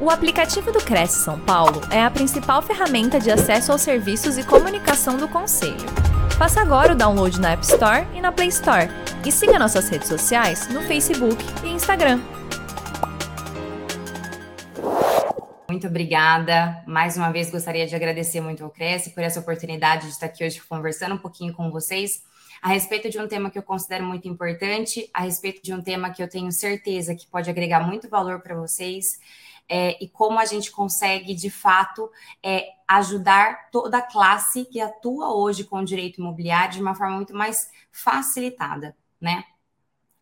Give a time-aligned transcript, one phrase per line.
[0.00, 4.44] O aplicativo do Cresce São Paulo é a principal ferramenta de acesso aos serviços e
[4.44, 5.74] comunicação do Conselho.
[6.38, 8.88] Faça agora o download na App Store e na Play Store.
[9.26, 12.20] E siga nossas redes sociais no Facebook e Instagram.
[15.68, 16.80] Muito obrigada.
[16.86, 20.44] Mais uma vez gostaria de agradecer muito ao Cresce por essa oportunidade de estar aqui
[20.44, 22.22] hoje conversando um pouquinho com vocês
[22.62, 26.10] a respeito de um tema que eu considero muito importante, a respeito de um tema
[26.10, 29.18] que eu tenho certeza que pode agregar muito valor para vocês
[29.68, 32.10] é, e como a gente consegue, de fato,
[32.42, 37.16] é, ajudar toda a classe que atua hoje com o direito imobiliário de uma forma
[37.16, 39.44] muito mais facilitada, né?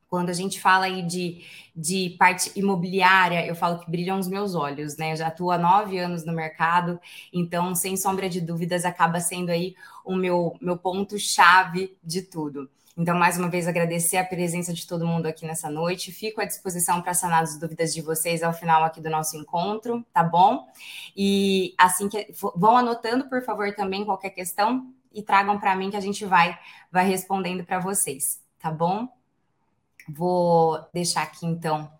[0.08, 4.54] Quando a gente fala aí de, de parte imobiliária, eu falo que brilham os meus
[4.54, 5.12] olhos, né?
[5.12, 7.00] Eu já atuo há nove anos no mercado,
[7.32, 9.74] então, sem sombra de dúvidas, acaba sendo aí
[10.04, 12.70] o meu, meu ponto-chave de tudo.
[12.96, 16.10] Então, mais uma vez, agradecer a presença de todo mundo aqui nessa noite.
[16.10, 20.02] Fico à disposição para sanar as dúvidas de vocês ao final aqui do nosso encontro,
[20.14, 20.66] tá bom?
[21.14, 25.96] E assim que vão anotando, por favor, também qualquer questão e tragam para mim que
[25.96, 26.58] a gente vai
[26.90, 29.06] vai respondendo para vocês, tá bom?
[30.08, 31.90] Vou deixar aqui então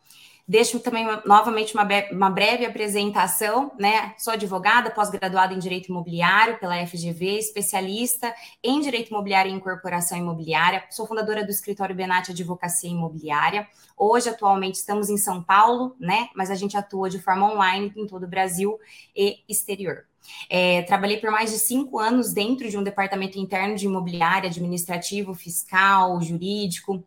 [0.48, 4.14] Deixo também novamente uma, uma, breve apresentação, né?
[4.16, 10.84] Sou advogada, pós-graduada em Direito Imobiliário pela FGV, especialista em Direito Imobiliário e Incorporação Imobiliária.
[10.89, 13.67] Sou fundadora do escritório Benatti Advocacia Imobiliária.
[13.97, 16.28] Hoje, atualmente, estamos em São Paulo, né?
[16.33, 18.78] Mas a gente atua de forma online em todo o Brasil
[19.17, 20.05] e exterior.
[20.48, 25.34] É, trabalhei por mais de cinco anos dentro de um departamento interno de imobiliária, administrativo,
[25.34, 27.05] fiscal, jurídico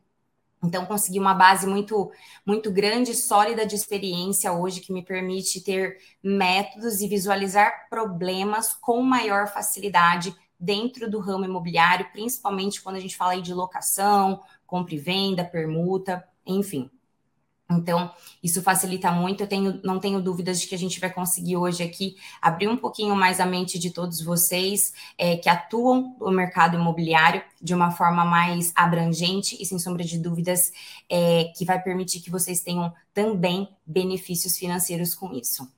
[0.63, 2.11] então, consegui uma base muito,
[2.45, 9.01] muito grande, sólida de experiência hoje, que me permite ter métodos e visualizar problemas com
[9.01, 14.95] maior facilidade dentro do ramo imobiliário, principalmente quando a gente fala aí de locação, compra
[14.95, 16.91] e venda, permuta, enfim.
[17.71, 19.41] Então, isso facilita muito.
[19.41, 22.75] Eu tenho, não tenho dúvidas de que a gente vai conseguir hoje aqui abrir um
[22.75, 27.91] pouquinho mais a mente de todos vocês é, que atuam no mercado imobiliário de uma
[27.91, 30.71] forma mais abrangente e, sem sombra de dúvidas,
[31.07, 35.71] é, que vai permitir que vocês tenham também benefícios financeiros com isso.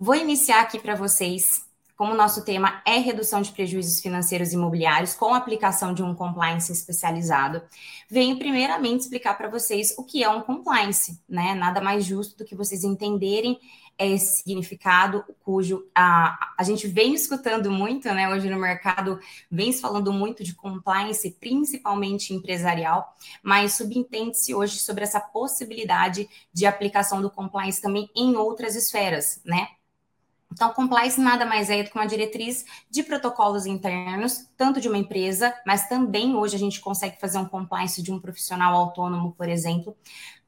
[0.00, 1.64] Vou iniciar aqui para vocês
[2.02, 6.72] como o nosso tema é redução de prejuízos financeiros imobiliários com aplicação de um compliance
[6.72, 7.62] especializado,
[8.10, 11.54] venho primeiramente explicar para vocês o que é um compliance, né?
[11.54, 13.56] Nada mais justo do que vocês entenderem
[13.96, 18.28] esse significado, cujo a, a gente vem escutando muito, né?
[18.28, 23.14] Hoje no mercado vem se falando muito de compliance, principalmente empresarial,
[23.44, 29.68] mas subentende-se hoje sobre essa possibilidade de aplicação do compliance também em outras esferas, né?
[30.52, 34.98] Então, compliance nada mais é do que uma diretriz de protocolos internos, tanto de uma
[34.98, 39.48] empresa, mas também hoje a gente consegue fazer um compliance de um profissional autônomo, por
[39.48, 39.96] exemplo,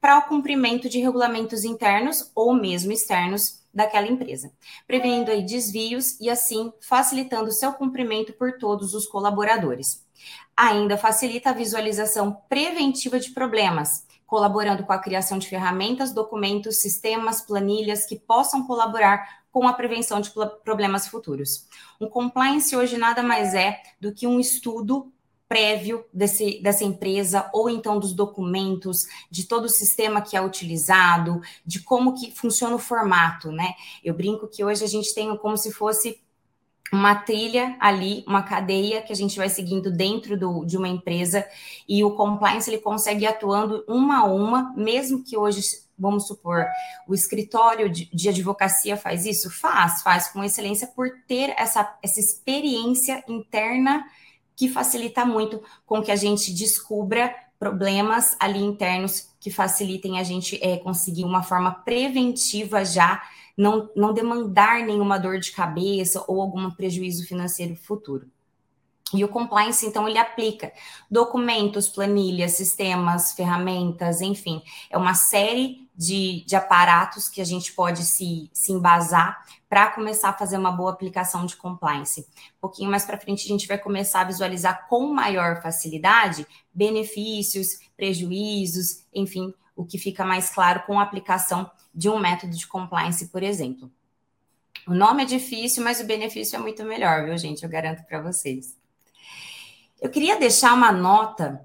[0.00, 4.52] para o cumprimento de regulamentos internos ou mesmo externos daquela empresa,
[4.86, 10.04] prevenindo aí desvios e assim facilitando o seu cumprimento por todos os colaboradores.
[10.54, 17.40] Ainda facilita a visualização preventiva de problemas, colaborando com a criação de ferramentas, documentos, sistemas,
[17.40, 20.32] planilhas que possam colaborar com a prevenção de
[20.64, 21.68] problemas futuros.
[22.00, 25.12] Um compliance hoje nada mais é do que um estudo
[25.48, 31.40] prévio desse, dessa empresa ou então dos documentos, de todo o sistema que é utilizado,
[31.64, 33.74] de como que funciona o formato, né?
[34.02, 36.23] Eu brinco que hoje a gente tem como se fosse
[36.94, 41.46] uma trilha ali, uma cadeia que a gente vai seguindo dentro do, de uma empresa
[41.88, 45.60] e o compliance ele consegue ir atuando uma a uma, mesmo que hoje
[45.98, 46.66] vamos supor,
[47.06, 49.48] o escritório de, de, advocacia faz isso?
[49.50, 54.04] Faz, faz com excelência por ter essa, essa experiência interna
[54.56, 60.58] que facilita muito com que a gente descubra problemas ali internos que facilitem a gente
[60.62, 63.22] é, conseguir uma forma preventiva já,
[63.56, 68.28] não, não demandar nenhuma dor de cabeça ou algum prejuízo financeiro futuro.
[69.12, 70.72] E o compliance, então, ele aplica
[71.08, 74.60] documentos, planilhas, sistemas, ferramentas, enfim,
[74.90, 80.30] é uma série de, de aparatos que a gente pode se, se embasar para começar
[80.30, 82.22] a fazer uma boa aplicação de compliance.
[82.56, 87.78] Um pouquinho mais para frente, a gente vai começar a visualizar com maior facilidade benefícios,
[87.96, 93.28] prejuízos, enfim, o que fica mais claro com a aplicação de um método de compliance,
[93.28, 93.90] por exemplo.
[94.86, 97.62] O nome é difícil, mas o benefício é muito melhor, viu, gente?
[97.62, 98.76] Eu garanto para vocês.
[100.00, 101.64] Eu queria deixar uma nota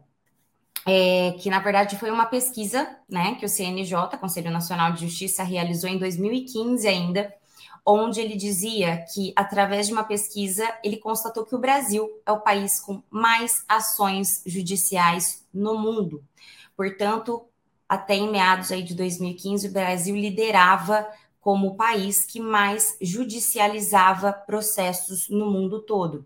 [0.85, 5.43] é, que na verdade foi uma pesquisa, né, que o CNJ, Conselho Nacional de Justiça,
[5.43, 7.33] realizou em 2015 ainda,
[7.85, 12.39] onde ele dizia que através de uma pesquisa ele constatou que o Brasil é o
[12.39, 16.23] país com mais ações judiciais no mundo.
[16.77, 17.48] Portanto,
[17.89, 21.09] até em meados aí de 2015 o Brasil liderava
[21.41, 26.25] como o país que mais judicializava processos no mundo todo.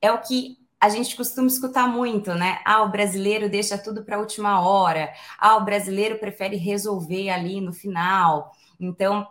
[0.00, 2.60] É o que a gente costuma escutar muito, né?
[2.64, 5.12] Ah, o brasileiro deixa tudo para a última hora.
[5.38, 8.52] Ah, o brasileiro prefere resolver ali no final.
[8.78, 9.26] Então,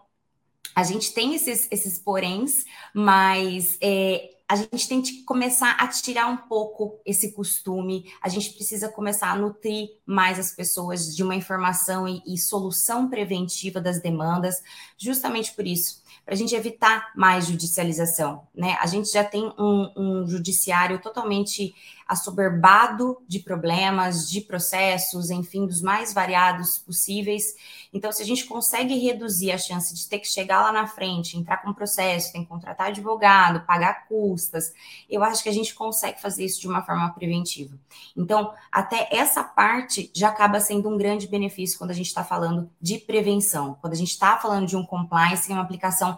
[0.76, 6.28] a gente tem esses, esses poréns, mas é, a gente tem que começar a tirar
[6.28, 11.36] um pouco esse costume, a gente precisa começar a nutrir mais as pessoas de uma
[11.36, 14.62] informação e, e solução preventiva das demandas,
[14.98, 18.78] justamente por isso, para a gente evitar mais judicialização, né?
[18.80, 21.74] A gente já tem um, um judiciário totalmente
[22.14, 27.56] assoberbado de problemas, de processos, enfim, dos mais variados possíveis.
[27.92, 31.38] Então, se a gente consegue reduzir a chance de ter que chegar lá na frente,
[31.38, 34.74] entrar com processo, tem que contratar advogado, pagar custas,
[35.10, 37.78] eu acho que a gente consegue fazer isso de uma forma preventiva.
[38.16, 42.70] Então, até essa parte já acaba sendo um grande benefício quando a gente está falando
[42.82, 46.18] de prevenção, quando a gente está falando de um compliance, uma aplicação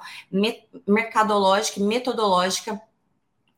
[0.87, 2.81] mercadológica e metodológica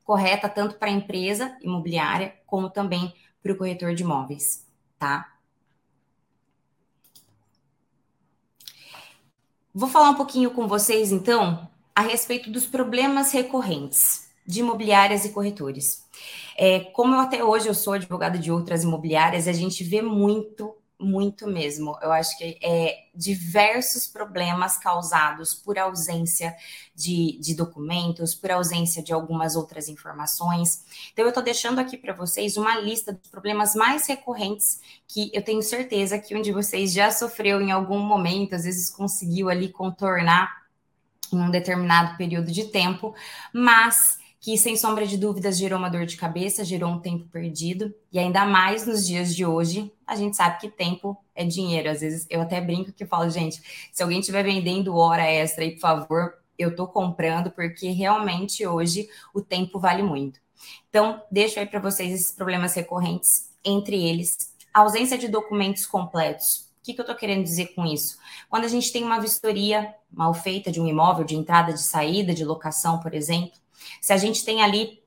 [0.07, 3.13] correta tanto para a empresa imobiliária como também
[3.44, 4.65] para o corretor de imóveis,
[4.98, 5.33] tá?
[9.75, 15.33] Vou falar um pouquinho com vocês então a respeito dos problemas recorrentes de imobiliárias e
[15.33, 16.06] corretores.
[16.57, 20.74] É, como eu até hoje eu sou advogada de outras imobiliárias, a gente vê muito
[20.99, 21.97] muito mesmo.
[22.01, 26.55] Eu acho que é diversos problemas causados por ausência
[26.95, 30.83] de, de documentos, por ausência de algumas outras informações.
[31.13, 35.44] Então, eu estou deixando aqui para vocês uma lista dos problemas mais recorrentes que eu
[35.44, 39.69] tenho certeza que um de vocês já sofreu em algum momento, às vezes conseguiu ali
[39.69, 40.65] contornar
[41.31, 43.13] em um determinado período de tempo,
[43.53, 44.17] mas
[44.47, 48.17] que sem sombra de dúvidas gerou uma dor de cabeça, gerou um tempo perdido, e
[48.17, 51.89] ainda mais nos dias de hoje, a gente sabe que tempo é dinheiro.
[51.89, 53.61] Às vezes eu até brinco que falo, gente,
[53.91, 59.09] se alguém estiver vendendo hora extra aí, por favor, eu tô comprando, porque realmente hoje
[59.33, 60.39] o tempo vale muito.
[60.89, 66.69] Então, deixo aí para vocês esses problemas recorrentes, entre eles, a ausência de documentos completos.
[66.79, 68.17] O que, que eu estou querendo dizer com isso?
[68.50, 72.33] Quando a gente tem uma vistoria mal feita de um imóvel, de entrada, de saída,
[72.33, 73.59] de locação, por exemplo,
[74.01, 75.01] se a gente tem ali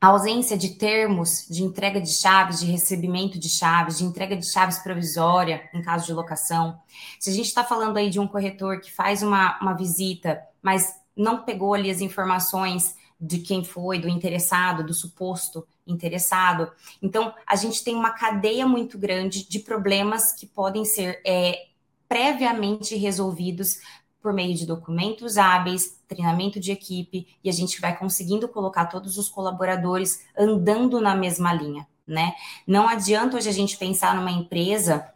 [0.00, 4.44] a ausência de termos de entrega de chaves, de recebimento de chaves, de entrega de
[4.44, 6.78] chaves provisória em caso de locação.
[7.18, 10.94] Se a gente está falando aí de um corretor que faz uma, uma visita, mas
[11.16, 16.70] não pegou ali as informações de quem foi, do interessado, do suposto interessado.
[17.00, 21.66] Então, a gente tem uma cadeia muito grande de problemas que podem ser é,
[22.08, 23.78] previamente resolvidos
[24.24, 29.18] por meio de documentos hábeis, treinamento de equipe, e a gente vai conseguindo colocar todos
[29.18, 32.32] os colaboradores andando na mesma linha, né?
[32.66, 35.06] Não adianta hoje a gente pensar numa empresa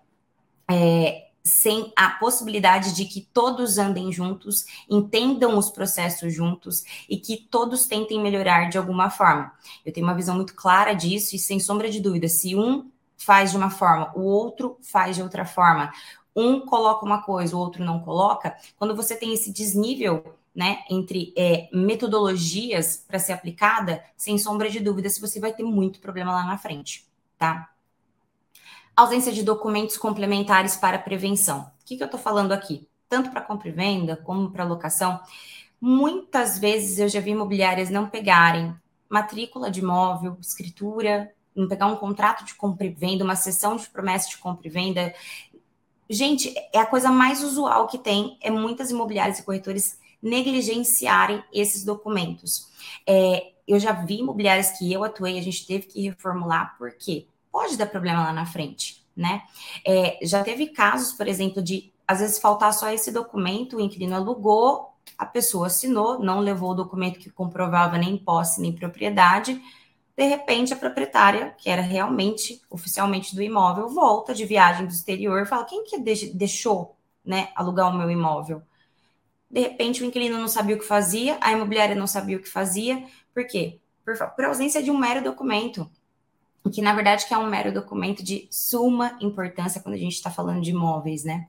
[0.70, 7.38] é, sem a possibilidade de que todos andem juntos, entendam os processos juntos e que
[7.50, 9.50] todos tentem melhorar de alguma forma.
[9.86, 13.50] Eu tenho uma visão muito clara disso e sem sombra de dúvida, se um faz
[13.50, 15.92] de uma forma, o outro faz de outra forma
[16.38, 20.24] um coloca uma coisa, o outro não coloca, quando você tem esse desnível
[20.54, 25.62] né, entre é, metodologias para ser aplicada, sem sombra de dúvida, se você vai ter
[25.62, 27.06] muito problema lá na frente,
[27.36, 27.70] tá?
[28.96, 31.70] Ausência de documentos complementares para prevenção.
[31.80, 32.88] O que, que eu estou falando aqui?
[33.08, 35.20] Tanto para compra e venda como para locação.
[35.80, 38.74] Muitas vezes eu já vi imobiliárias não pegarem
[39.08, 43.88] matrícula de imóvel, escritura, não pegar um contrato de compra e venda, uma sessão de
[43.88, 45.14] promessa de compra e venda,
[46.08, 51.84] Gente, é a coisa mais usual que tem, é muitas imobiliárias e corretores negligenciarem esses
[51.84, 52.68] documentos.
[53.06, 57.76] É, eu já vi imobiliárias que eu atuei, a gente teve que reformular, porque pode
[57.76, 59.42] dar problema lá na frente, né?
[59.86, 64.16] É, já teve casos, por exemplo, de às vezes faltar só esse documento, o inquilino
[64.16, 69.60] alugou, a pessoa assinou, não levou o documento que comprovava nem posse nem propriedade,
[70.18, 75.40] de repente, a proprietária, que era realmente oficialmente do imóvel, volta de viagem do exterior
[75.40, 75.96] e fala: quem que
[76.34, 78.60] deixou né, alugar o meu imóvel?
[79.48, 82.48] De repente, o inquilino não sabia o que fazia, a imobiliária não sabia o que
[82.48, 83.06] fazia.
[83.32, 83.78] Por quê?
[84.04, 85.88] Por, por ausência de um mero documento.
[86.72, 90.32] Que, na verdade, que é um mero documento de suma importância quando a gente está
[90.32, 91.46] falando de imóveis, né?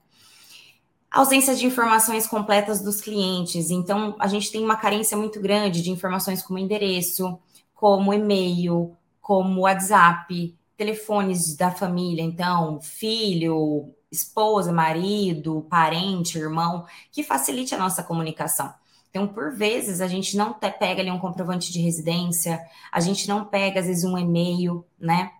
[1.10, 3.68] ausência de informações completas dos clientes.
[3.68, 7.36] Então, a gente tem uma carência muito grande de informações como endereço,
[7.80, 17.74] como e-mail, como WhatsApp, telefones da família, então, filho, esposa, marido, parente, irmão, que facilite
[17.74, 18.70] a nossa comunicação.
[19.08, 22.60] Então, por vezes, a gente não pega ali um comprovante de residência,
[22.92, 25.30] a gente não pega, às vezes, um e-mail, né?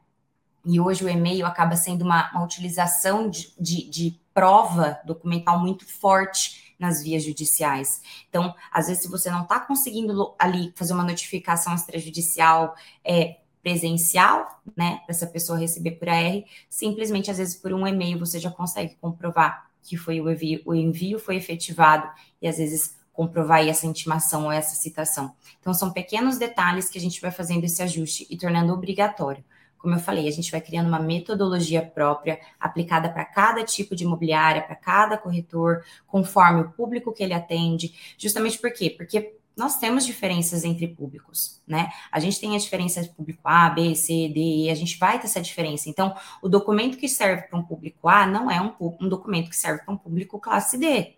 [0.64, 5.86] E hoje o e-mail acaba sendo uma, uma utilização de, de, de prova documental muito
[5.86, 8.00] forte nas vias judiciais.
[8.28, 14.60] Então, às vezes, se você não está conseguindo ali fazer uma notificação extrajudicial é, presencial,
[14.76, 18.50] né, para essa pessoa receber por AR, simplesmente, às vezes, por um e-mail, você já
[18.50, 22.08] consegue comprovar que foi o envio, o envio foi efetivado
[22.40, 25.34] e, às vezes, comprovar essa intimação ou essa citação.
[25.60, 29.44] Então, são pequenos detalhes que a gente vai fazendo esse ajuste e tornando obrigatório.
[29.80, 34.04] Como eu falei, a gente vai criando uma metodologia própria, aplicada para cada tipo de
[34.04, 37.94] imobiliária, para cada corretor, conforme o público que ele atende.
[38.18, 38.90] Justamente por quê?
[38.90, 41.90] Porque nós temos diferenças entre públicos, né?
[42.10, 45.18] A gente tem a diferença de público A, B, C, D, E, a gente vai
[45.18, 45.88] ter essa diferença.
[45.88, 49.56] Então, o documento que serve para um público A não é um, um documento que
[49.56, 51.14] serve para um público classe D.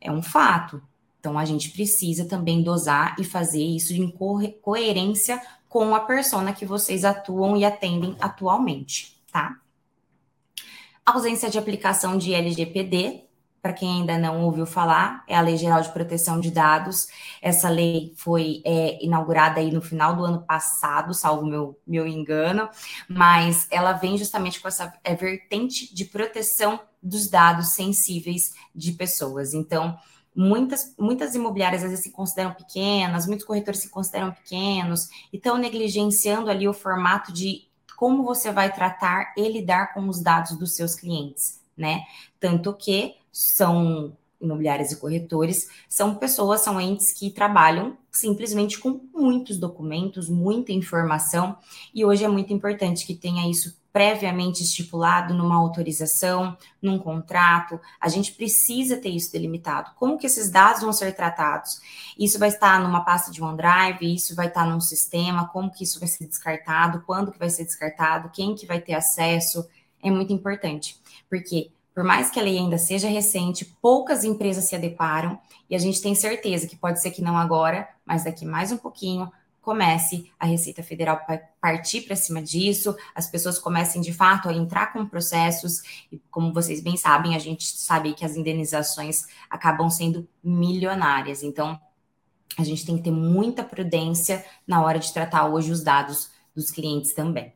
[0.00, 0.82] É um fato.
[1.18, 4.10] Então, a gente precisa também dosar e fazer isso em
[4.60, 5.40] coerência
[5.72, 9.56] com a persona que vocês atuam e atendem atualmente, tá?
[11.04, 13.24] ausência de aplicação de LGPD,
[13.62, 17.06] para quem ainda não ouviu falar, é a Lei Geral de Proteção de Dados.
[17.40, 22.68] Essa lei foi é, inaugurada aí no final do ano passado, salvo meu, meu engano,
[23.08, 29.54] mas ela vem justamente com essa é, vertente de proteção dos dados sensíveis de pessoas.
[29.54, 29.98] Então,
[30.34, 35.56] muitas, muitas imobiliárias às vezes se consideram pequenas, muitos corretores se consideram pequenos e estão
[35.56, 40.74] negligenciando ali o formato de como você vai tratar e lidar com os dados dos
[40.74, 42.02] seus clientes, né?
[42.40, 49.56] Tanto que são imobiliárias e corretores, são pessoas, são entes que trabalham simplesmente com muitos
[49.56, 51.56] documentos, muita informação,
[51.94, 57.78] e hoje é muito importante que tenha isso previamente estipulado numa autorização, num contrato.
[58.00, 59.92] A gente precisa ter isso delimitado.
[59.96, 61.80] Como que esses dados vão ser tratados?
[62.18, 66.00] Isso vai estar numa pasta de OneDrive, isso vai estar num sistema, como que isso
[66.00, 69.68] vai ser descartado, quando que vai ser descartado, quem que vai ter acesso,
[70.02, 70.98] é muito importante.
[71.28, 75.78] Porque por mais que a lei ainda seja recente, poucas empresas se adequaram e a
[75.78, 79.30] gente tem certeza que pode ser que não agora, mas daqui mais um pouquinho
[79.62, 81.24] comece a Receita Federal
[81.60, 86.52] partir para cima disso, as pessoas comecem de fato a entrar com processos, e como
[86.52, 91.44] vocês bem sabem, a gente sabe que as indenizações acabam sendo milionárias.
[91.44, 91.80] Então,
[92.58, 96.70] a gente tem que ter muita prudência na hora de tratar hoje os dados dos
[96.70, 97.54] clientes também.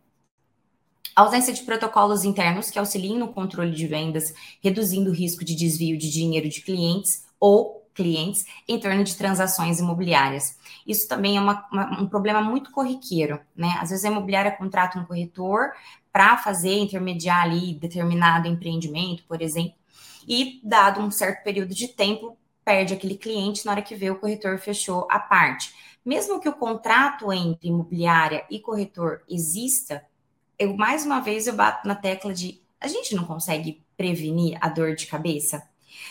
[1.14, 4.32] A ausência de protocolos internos que auxiliem no controle de vendas,
[4.62, 9.80] reduzindo o risco de desvio de dinheiro de clientes ou clientes em torno de transações
[9.80, 10.58] imobiliárias.
[10.86, 13.76] Isso também é uma, uma, um problema muito corriqueiro, né?
[13.80, 15.72] Às vezes a imobiliária contrata um corretor
[16.12, 19.74] para fazer, intermediar ali determinado empreendimento, por exemplo,
[20.28, 24.18] e dado um certo período de tempo, perde aquele cliente na hora que vê o
[24.18, 25.74] corretor fechou a parte.
[26.04, 30.04] Mesmo que o contrato entre imobiliária e corretor exista,
[30.58, 34.68] eu mais uma vez eu bato na tecla de a gente não consegue prevenir a
[34.68, 35.66] dor de cabeça?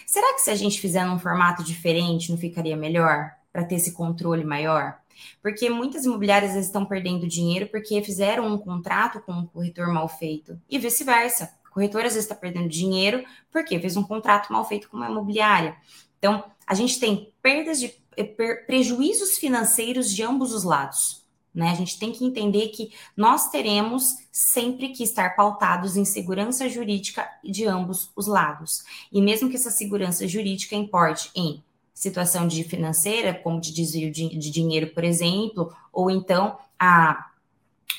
[0.06, 3.32] Será que se a gente fizer num formato diferente, não ficaria melhor?
[3.52, 4.98] Para ter esse controle maior?
[5.42, 10.60] Porque muitas imobiliárias estão perdendo dinheiro porque fizeram um contrato com um corretor mal feito.
[10.70, 11.54] E vice-versa.
[11.70, 15.10] O corretor às vezes está perdendo dinheiro porque fez um contrato mal feito com uma
[15.10, 15.76] imobiliária.
[16.18, 18.24] Então, a gente tem perdas de eh,
[18.66, 21.25] prejuízos financeiros de ambos os lados.
[21.56, 21.72] Né?
[21.72, 27.26] A gente tem que entender que nós teremos sempre que estar pautados em segurança jurídica
[27.42, 28.84] de ambos os lados.
[29.10, 34.38] E mesmo que essa segurança jurídica importe em situação de financeira, como de desvio de,
[34.38, 37.32] de dinheiro, por exemplo, ou então a,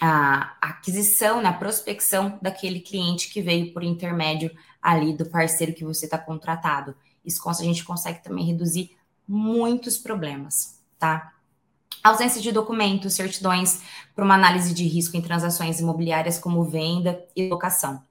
[0.03, 4.51] a aquisição, na prospecção daquele cliente que veio por intermédio
[4.83, 6.95] ali do parceiro que você está contratado.
[7.25, 8.95] Isso a gente consegue também reduzir
[9.27, 11.33] muitos problemas, tá?
[12.03, 13.81] Ausência de documentos, certidões
[14.15, 18.03] para uma análise de risco em transações imobiliárias como venda e locação.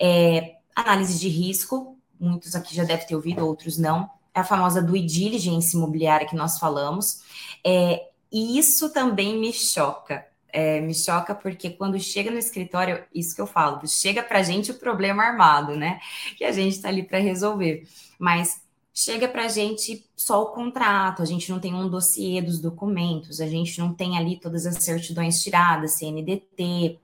[0.00, 4.82] É, análise de risco, muitos aqui já devem ter ouvido, outros não, é a famosa
[4.82, 7.22] due diligence imobiliária que nós falamos.
[7.64, 10.26] É, e isso também me choca.
[10.52, 14.42] É, me choca porque quando chega no escritório, isso que eu falo, chega para a
[14.42, 16.00] gente o problema armado, né?
[16.36, 17.86] Que a gente está ali para resolver.
[18.18, 18.62] Mas
[18.98, 23.42] chega para a gente só o contrato, a gente não tem um dossiê dos documentos,
[23.42, 26.98] a gente não tem ali todas as certidões tiradas, CNDT,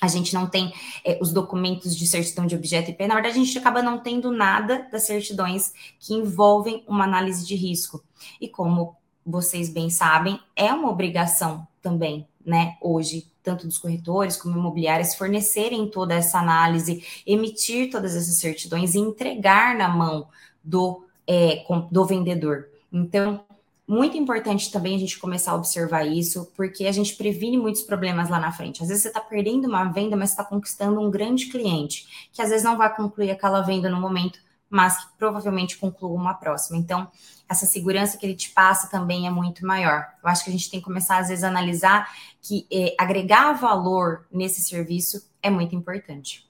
[0.00, 0.72] a gente não tem
[1.04, 3.06] é, os documentos de certidão de objeto IP.
[3.06, 7.54] Na verdade, a gente acaba não tendo nada das certidões que envolvem uma análise de
[7.54, 8.02] risco.
[8.40, 14.56] E como vocês bem sabem, é uma obrigação também, né, hoje, tanto dos corretores como
[14.56, 20.26] imobiliários, fornecerem toda essa análise, emitir todas essas certidões e entregar na mão
[20.64, 22.68] do é, do vendedor.
[22.90, 23.44] Então,
[23.86, 28.28] muito importante também a gente começar a observar isso, porque a gente previne muitos problemas
[28.28, 28.82] lá na frente.
[28.82, 32.48] Às vezes você está perdendo uma venda, mas está conquistando um grande cliente, que às
[32.48, 34.38] vezes não vai concluir aquela venda no momento,
[34.70, 36.78] mas que provavelmente conclua uma próxima.
[36.78, 37.08] Então,
[37.48, 40.06] essa segurança que ele te passa também é muito maior.
[40.22, 42.10] Eu acho que a gente tem que começar, às vezes, a analisar
[42.42, 46.47] que é, agregar valor nesse serviço é muito importante.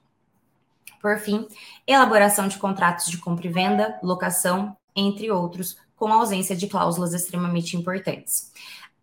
[1.01, 1.47] Por fim,
[1.87, 7.77] elaboração de contratos de compra e venda, locação, entre outros, com ausência de cláusulas extremamente
[7.77, 8.53] importantes.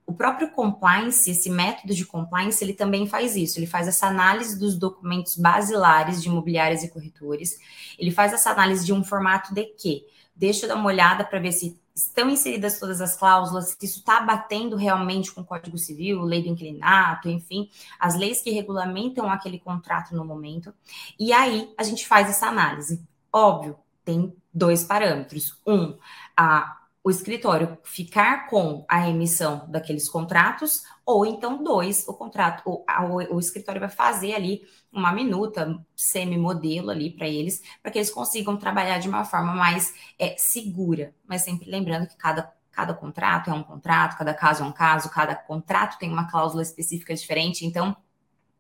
[0.06, 3.58] O próprio compliance, esse método de compliance, ele também faz isso.
[3.58, 7.58] Ele faz essa análise dos documentos basilares de imobiliários e corretores.
[7.98, 10.06] Ele faz essa análise de um formato de quê?
[10.36, 14.00] Deixa eu dar uma olhada para ver se estão inseridas todas as cláusulas, se isso
[14.00, 19.30] está batendo realmente com o Código Civil, lei do inquilinato, enfim, as leis que regulamentam
[19.30, 20.74] aquele contrato no momento.
[21.18, 23.02] E aí a gente faz essa análise.
[23.32, 25.58] Óbvio, tem dois parâmetros.
[25.66, 25.98] Um,
[26.36, 32.84] a o escritório ficar com a emissão daqueles contratos, ou então dois, o contrato, o,
[32.88, 38.00] a, o, o escritório vai fazer ali uma minuta, semi-modelo ali para eles, para que
[38.00, 42.94] eles consigam trabalhar de uma forma mais é, segura, mas sempre lembrando que cada cada
[42.94, 47.16] contrato é um contrato, cada caso é um caso, cada contrato tem uma cláusula específica
[47.16, 47.96] diferente, então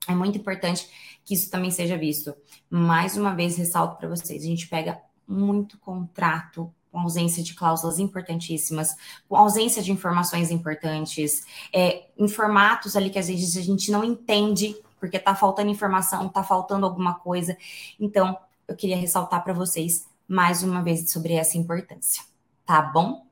[0.08, 0.88] é muito importante
[1.26, 2.34] que isso também seja visto.
[2.70, 8.00] Mais uma vez, ressalto para vocês: a gente pega muito contrato com ausência de cláusulas
[8.00, 8.96] importantíssimas,
[9.28, 14.02] com ausência de informações importantes, é, em formatos ali que às vezes a gente não
[14.02, 17.58] entende, porque está faltando informação, está faltando alguma coisa.
[18.00, 22.24] Então, eu queria ressaltar para vocês mais uma vez sobre essa importância,
[22.66, 23.26] tá bom?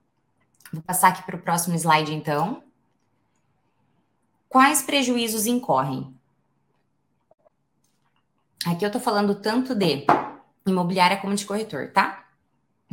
[0.74, 2.64] Vou passar aqui para o próximo slide, então.
[4.50, 6.14] Quais prejuízos incorrem?
[8.66, 10.06] Aqui eu estou falando tanto de
[10.66, 12.23] imobiliária como de corretor, tá?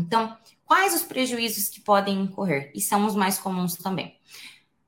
[0.01, 2.73] Então, quais os prejuízos que podem incorrer?
[2.75, 4.17] E são os mais comuns também.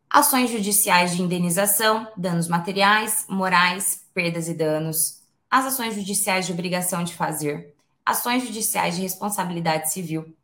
[0.08, 7.04] Ações judiciais de indenização, danos materiais, morais, perdas e danos, as ações judiciais de obrigação
[7.04, 10.34] de fazer, ações judiciais de responsabilidade civil,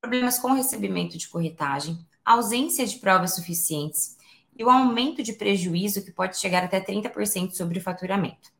[0.00, 4.16] problemas com recebimento de corretagem, ausência de provas suficientes
[4.56, 8.50] e o aumento de prejuízo que pode chegar até 30% sobre o faturamento.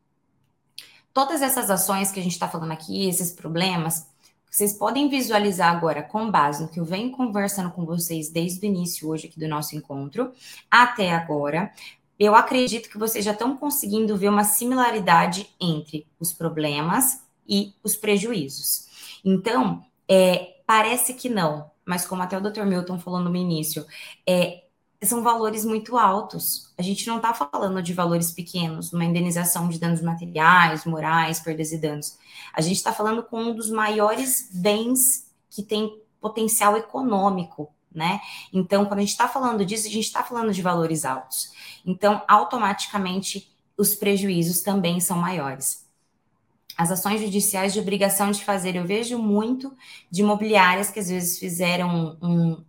[1.13, 4.07] Todas essas ações que a gente está falando aqui, esses problemas,
[4.51, 8.69] vocês podem visualizar agora, com base no que eu venho conversando com vocês desde o
[8.69, 10.33] início hoje aqui do nosso encontro,
[10.71, 11.73] até agora,
[12.19, 17.95] eu acredito que vocês já estão conseguindo ver uma similaridade entre os problemas e os
[17.95, 19.21] prejuízos.
[19.25, 22.65] Então, é, parece que não, mas como até o Dr.
[22.65, 23.87] Milton falou no início,
[24.27, 24.65] é,
[25.03, 26.73] são valores muito altos.
[26.77, 31.73] A gente não está falando de valores pequenos, uma indenização de danos materiais, morais, perdas
[31.73, 32.19] e danos.
[32.53, 38.21] A gente está falando com um dos maiores bens que tem potencial econômico, né?
[38.53, 41.53] Então, quando a gente está falando disso, a gente está falando de valores altos.
[41.87, 45.87] Então, automaticamente, os prejuízos também são maiores.
[46.77, 49.77] As ações judiciais de obrigação de fazer, eu vejo muito
[50.11, 52.65] de imobiliárias que às vezes fizeram um,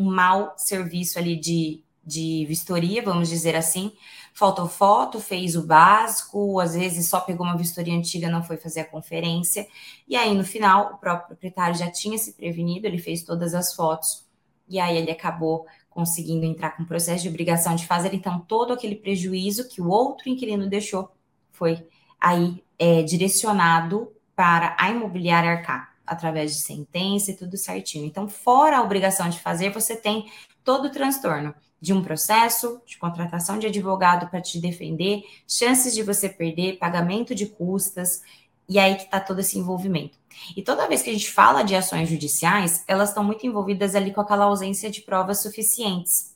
[0.00, 3.92] um mau serviço ali de, de vistoria, vamos dizer assim.
[4.32, 8.80] Faltou foto, fez o básico, às vezes só pegou uma vistoria antiga, não foi fazer
[8.80, 9.66] a conferência.
[10.08, 13.74] E aí, no final, o próprio proprietário já tinha se prevenido, ele fez todas as
[13.74, 14.24] fotos,
[14.68, 18.14] e aí ele acabou conseguindo entrar com processo de obrigação de fazer.
[18.14, 21.10] Então, todo aquele prejuízo que o outro inquilino deixou
[21.50, 21.86] foi
[22.18, 28.04] aí é, direcionado para a imobiliária arcar através de sentença e tudo certinho.
[28.04, 30.28] Então, fora a obrigação de fazer, você tem
[30.64, 36.02] todo o transtorno de um processo, de contratação de advogado para te defender, chances de
[36.02, 38.22] você perder, pagamento de custas,
[38.68, 40.18] e aí que está todo esse envolvimento.
[40.56, 44.12] E toda vez que a gente fala de ações judiciais, elas estão muito envolvidas ali
[44.12, 46.34] com aquela ausência de provas suficientes.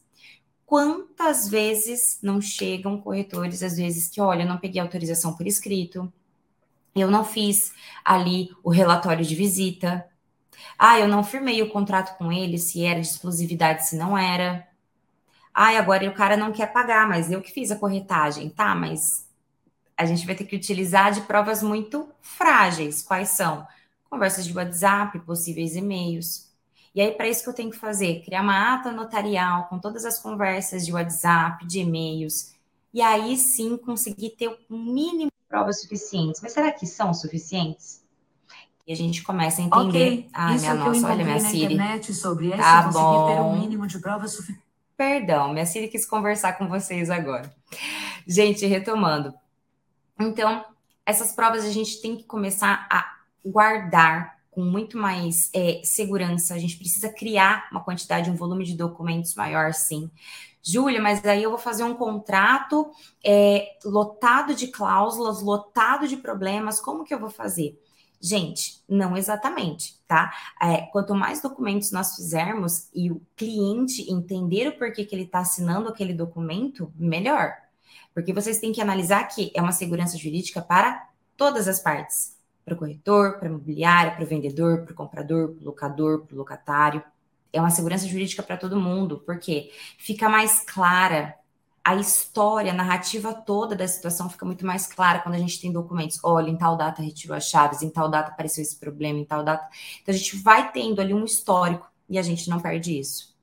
[0.64, 6.12] Quantas vezes não chegam corretores, às vezes, que, olha, não peguei autorização por escrito,
[6.94, 7.72] eu não fiz
[8.04, 10.06] ali o relatório de visita.
[10.78, 14.66] Ah, eu não firmei o contrato com ele se era de exclusividade, se não era.
[15.54, 18.74] Ah, agora o cara não quer pagar, mas eu que fiz a corretagem, tá?
[18.74, 19.28] Mas
[19.96, 23.02] a gente vai ter que utilizar de provas muito frágeis.
[23.02, 23.66] Quais são?
[24.10, 26.52] Conversas de WhatsApp, possíveis e-mails.
[26.94, 28.22] E aí, para isso que eu tenho que fazer?
[28.24, 32.54] Criar uma ata notarial com todas as conversas de WhatsApp, de e-mails.
[32.92, 36.40] E aí sim conseguir ter o mínimo provas suficientes.
[36.42, 38.02] Mas será que são suficientes?
[38.86, 39.88] E a gente começa a entender.
[39.88, 40.28] Okay.
[40.32, 41.74] Ai, Isso minha nossa, eu olha minha na Siri.
[41.74, 43.26] internet sobre essa, tá conseguir bom.
[43.26, 44.64] ter um mínimo de provas suficientes.
[44.96, 47.54] Perdão, minha Siri quis conversar com vocês agora.
[48.26, 49.32] Gente, retomando.
[50.20, 50.64] Então,
[51.06, 53.14] essas provas a gente tem que começar a
[53.44, 58.76] guardar com muito mais é, segurança, a gente precisa criar uma quantidade, um volume de
[58.76, 60.08] documentos maior, sim.
[60.64, 62.90] Júlia, mas aí eu vou fazer um contrato
[63.22, 67.78] é, lotado de cláusulas, lotado de problemas, como que eu vou fazer?
[68.18, 70.32] Gente, não exatamente, tá?
[70.58, 75.40] É, quanto mais documentos nós fizermos e o cliente entender o porquê que ele está
[75.40, 77.52] assinando aquele documento, melhor.
[78.14, 82.38] Porque vocês têm que analisar que é uma segurança jurídica para todas as partes.
[82.64, 86.24] Para o corretor, para a imobiliária, para o vendedor, para o comprador, para o locador,
[86.24, 87.04] para o locatário.
[87.54, 91.34] É uma segurança jurídica para todo mundo, porque fica mais clara
[91.84, 95.70] a história, a narrativa toda da situação fica muito mais clara quando a gente tem
[95.70, 96.18] documentos.
[96.22, 99.44] Olha, em tal data retirou as chaves, em tal data apareceu esse problema, em tal
[99.44, 99.68] data.
[100.00, 103.34] Então a gente vai tendo ali um histórico e a gente não perde isso.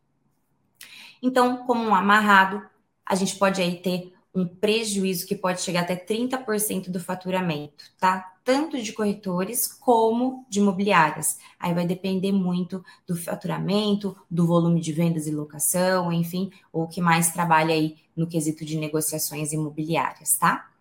[1.21, 2.67] Então, como um amarrado,
[3.05, 8.30] a gente pode aí ter um prejuízo que pode chegar até 30% do faturamento, tá?
[8.43, 11.37] Tanto de corretores como de imobiliárias.
[11.59, 16.99] Aí vai depender muito do faturamento, do volume de vendas e locação, enfim, ou que
[16.99, 20.71] mais trabalha aí no quesito de negociações imobiliárias, tá?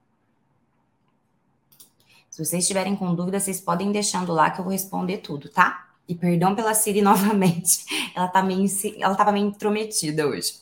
[2.31, 5.88] Se vocês estiverem com dúvida, vocês podem deixando lá que eu vou responder tudo, tá?
[6.09, 7.85] E perdão pela Siri novamente.
[8.14, 8.66] Ela tá meio,
[8.99, 10.55] ela tava meio intrometida hoje.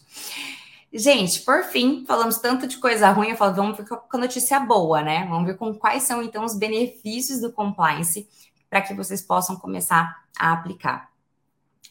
[0.92, 4.58] Gente, por fim, falamos tanto de coisa ruim, eu falo, vamos ver com a notícia
[4.58, 5.26] boa, né?
[5.28, 8.26] Vamos ver com quais são, então, os benefícios do compliance
[8.70, 11.10] para que vocês possam começar a aplicar.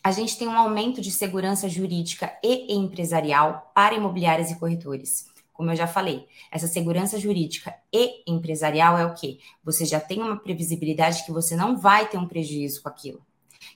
[0.04, 5.28] A gente tem um aumento de segurança jurídica e empresarial para imobiliárias e corretores.
[5.54, 9.38] Como eu já falei, essa segurança jurídica e empresarial é o quê?
[9.64, 13.22] Você já tem uma previsibilidade que você não vai ter um prejuízo com aquilo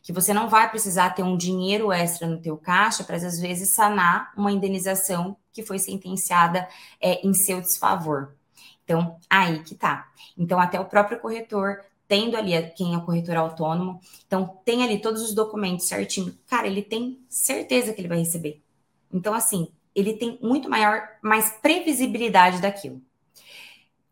[0.02, 3.74] que você não vai precisar ter um dinheiro extra no teu caixa para às vezes
[3.74, 6.68] sanar uma indenização que foi sentenciada
[7.00, 8.34] é, em seu desfavor.
[8.84, 10.10] Então, aí que tá.
[10.38, 15.00] Então, até o próprio corretor, tendo ali quem é o corretor autônomo, então tem ali
[15.00, 16.38] todos os documentos certinho.
[16.48, 18.62] Cara, ele tem certeza que ele vai receber.
[19.14, 23.02] Então, assim, ele tem muito maior, mais previsibilidade daquilo.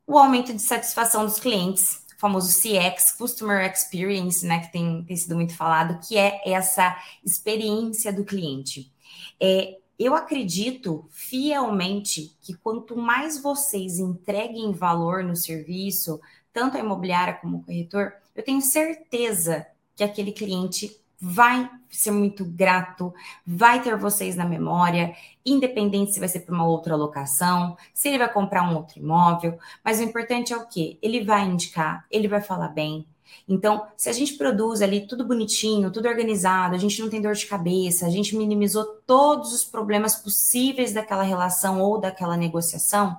[0.05, 5.35] O aumento de satisfação dos clientes, famoso CX, Customer Experience, né, que tem, tem sido
[5.35, 8.91] muito falado, que é essa experiência do cliente.
[9.39, 16.19] É, eu acredito fielmente que quanto mais vocês entreguem valor no serviço,
[16.51, 22.45] tanto a imobiliária como o corretor, eu tenho certeza que aquele cliente vai ser muito
[22.45, 23.13] grato,
[23.45, 25.13] vai ter vocês na memória,
[25.45, 29.57] independente se vai ser para uma outra locação, se ele vai comprar um outro imóvel,
[29.83, 30.97] mas o importante é o quê?
[31.01, 33.05] Ele vai indicar, ele vai falar bem.
[33.47, 37.33] Então, se a gente produz ali tudo bonitinho, tudo organizado, a gente não tem dor
[37.33, 43.17] de cabeça, a gente minimizou todos os problemas possíveis daquela relação ou daquela negociação,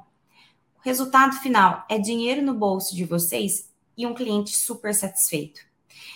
[0.79, 5.61] o resultado final é dinheiro no bolso de vocês e um cliente super satisfeito.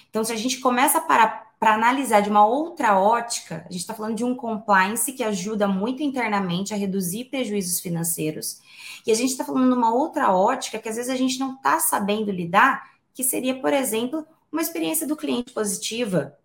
[0.09, 3.81] Então, se a gente começa a parar para analisar de uma outra ótica, a gente
[3.81, 8.61] está falando de um compliance que ajuda muito internamente a reduzir prejuízos financeiros.
[9.07, 11.55] E a gente está falando de uma outra ótica que às vezes a gente não
[11.55, 16.37] está sabendo lidar, que seria, por exemplo, uma experiência do cliente positiva.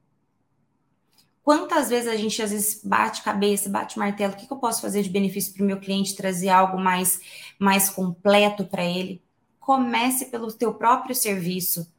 [1.43, 4.81] Quantas vezes a gente às vezes bate cabeça, bate martelo, o que, que eu posso
[4.81, 7.19] fazer de benefício para o meu cliente, trazer algo mais,
[7.57, 9.21] mais completo para ele?
[9.59, 11.91] Comece pelo teu próprio serviço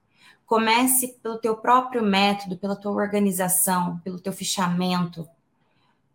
[0.50, 5.24] Comece pelo teu próprio método, pela tua organização, pelo teu fichamento.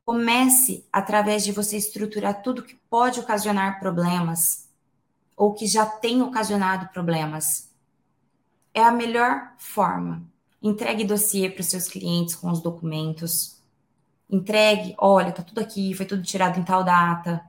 [0.03, 4.67] Comece através de você estruturar tudo que pode ocasionar problemas
[5.37, 7.71] ou que já tem ocasionado problemas.
[8.73, 10.21] É a melhor forma.
[10.61, 13.55] Entregue dossiê para os seus clientes com os documentos.
[14.29, 17.41] Entregue, olha, tá tudo aqui, foi tudo tirado em tal data.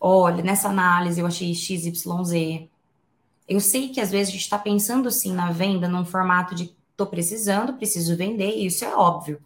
[0.00, 2.71] Olha, nessa análise eu achei XYZ.
[3.48, 6.74] Eu sei que às vezes a gente está pensando sim na venda num formato de
[6.90, 9.40] estou precisando, preciso vender, e isso é óbvio.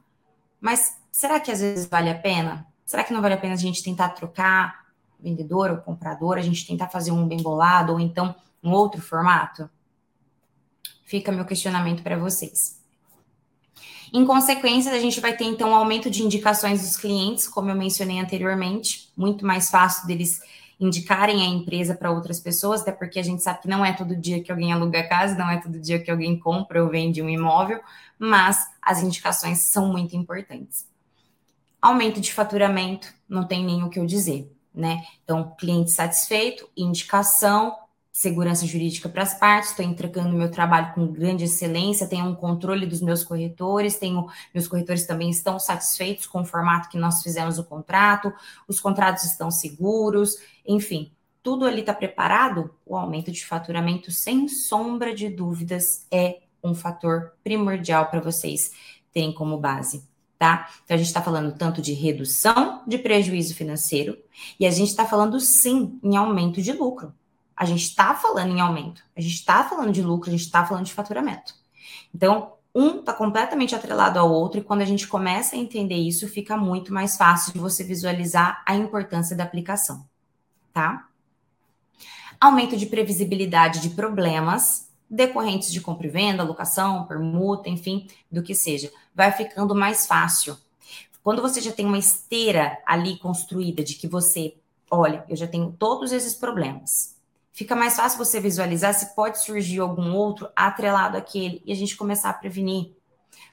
[0.60, 2.66] Mas será que às vezes vale a pena?
[2.84, 4.86] Será que não vale a pena a gente tentar trocar
[5.18, 9.68] vendedor ou comprador, a gente tentar fazer um bem bolado ou então um outro formato?
[11.04, 12.80] Fica meu questionamento para vocês.
[14.12, 17.74] Em consequência, a gente vai ter então um aumento de indicações dos clientes, como eu
[17.74, 20.40] mencionei anteriormente, muito mais fácil deles
[20.78, 24.14] indicarem a empresa para outras pessoas, até porque a gente sabe que não é todo
[24.14, 27.28] dia que alguém aluga casa, não é todo dia que alguém compra ou vende um
[27.28, 27.80] imóvel,
[28.18, 30.86] mas as indicações são muito importantes.
[31.80, 35.04] Aumento de faturamento, não tem nem o que eu dizer, né?
[35.24, 37.76] Então, cliente satisfeito, indicação,
[38.16, 42.86] segurança jurídica para as partes, estou entregando meu trabalho com grande excelência, tenho um controle
[42.86, 47.58] dos meus corretores, tenho meus corretores também estão satisfeitos com o formato que nós fizemos
[47.58, 48.32] o contrato,
[48.66, 55.14] os contratos estão seguros, enfim, tudo ali está preparado, o aumento de faturamento, sem sombra
[55.14, 58.72] de dúvidas, é um fator primordial para vocês
[59.12, 60.70] terem como base, tá?
[60.86, 64.16] Então a gente está falando tanto de redução de prejuízo financeiro
[64.58, 67.12] e a gente está falando sim em aumento de lucro.
[67.56, 70.66] A gente está falando em aumento, a gente está falando de lucro, a gente está
[70.66, 71.54] falando de faturamento.
[72.14, 76.28] Então, um está completamente atrelado ao outro, e quando a gente começa a entender isso,
[76.28, 80.06] fica muito mais fácil de você visualizar a importância da aplicação,
[80.74, 81.08] tá?
[82.38, 88.54] Aumento de previsibilidade de problemas decorrentes de compra e venda, locação, permuta, enfim, do que
[88.54, 88.92] seja.
[89.14, 90.58] Vai ficando mais fácil.
[91.22, 94.54] Quando você já tem uma esteira ali construída de que você,
[94.90, 97.15] olha, eu já tenho todos esses problemas
[97.56, 101.96] fica mais fácil você visualizar se pode surgir algum outro atrelado àquele e a gente
[101.96, 102.92] começar a prevenir,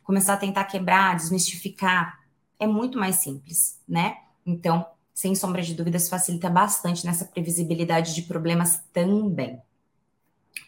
[0.03, 2.19] começar a tentar quebrar, desmistificar.
[2.59, 4.17] É muito mais simples, né?
[4.45, 9.61] Então, sem sombra de dúvidas, facilita bastante nessa previsibilidade de problemas também.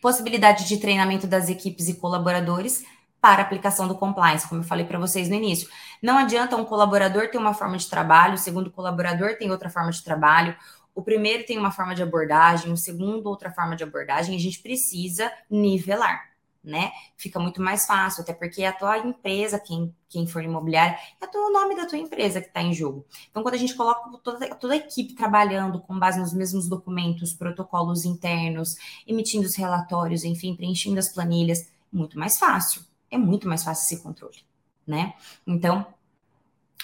[0.01, 2.85] Possibilidade de treinamento das equipes e colaboradores
[3.19, 5.67] para aplicação do compliance, como eu falei para vocês no início.
[6.01, 9.91] Não adianta um colaborador ter uma forma de trabalho, o segundo colaborador tem outra forma
[9.91, 10.55] de trabalho,
[10.95, 14.59] o primeiro tem uma forma de abordagem, o segundo outra forma de abordagem, a gente
[14.59, 16.31] precisa nivelar,
[16.63, 16.91] né?
[17.17, 21.37] Fica muito mais fácil, até porque é a tua empresa, quem, quem for imobiliária, é
[21.37, 23.05] o nome da tua empresa que está em jogo.
[23.29, 27.33] Então, quando a gente coloca toda, toda a equipe trabalhando com base nos mesmos documentos,
[27.33, 32.81] protocolos internos, emitindo os relatórios, enfim, preenchendo as planilhas, muito mais fácil.
[33.11, 34.39] É muito mais fácil esse controle,
[34.87, 35.13] né?
[35.45, 35.85] Então,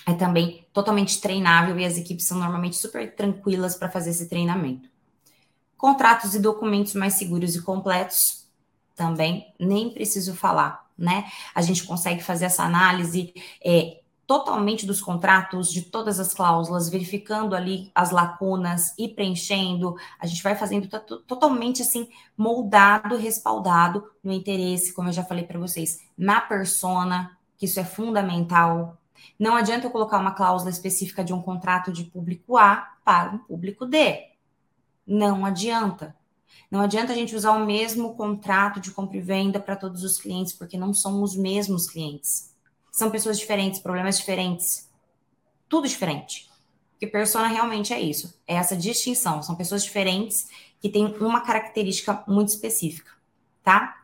[0.05, 4.89] é também totalmente treinável e as equipes são normalmente super tranquilas para fazer esse treinamento.
[5.77, 8.47] Contratos e documentos mais seguros e completos,
[8.95, 11.25] também nem preciso falar, né?
[11.55, 13.33] A gente consegue fazer essa análise
[13.65, 19.95] é, totalmente dos contratos, de todas as cláusulas, verificando ali as lacunas e preenchendo.
[20.19, 20.87] A gente vai fazendo
[21.27, 27.65] totalmente assim, moldado, respaldado no interesse, como eu já falei para vocês, na persona, que
[27.65, 29.00] isso é fundamental,
[29.41, 33.39] não adianta eu colocar uma cláusula específica de um contrato de público A para um
[33.39, 34.29] público D.
[35.03, 36.15] Não adianta.
[36.69, 40.19] Não adianta a gente usar o mesmo contrato de compra e venda para todos os
[40.19, 42.55] clientes, porque não são os mesmos clientes.
[42.91, 44.87] São pessoas diferentes, problemas diferentes.
[45.67, 46.47] Tudo diferente.
[46.91, 48.39] Porque persona realmente é isso.
[48.45, 49.41] É essa distinção.
[49.41, 50.49] São pessoas diferentes
[50.79, 53.11] que têm uma característica muito específica,
[53.63, 54.00] tá?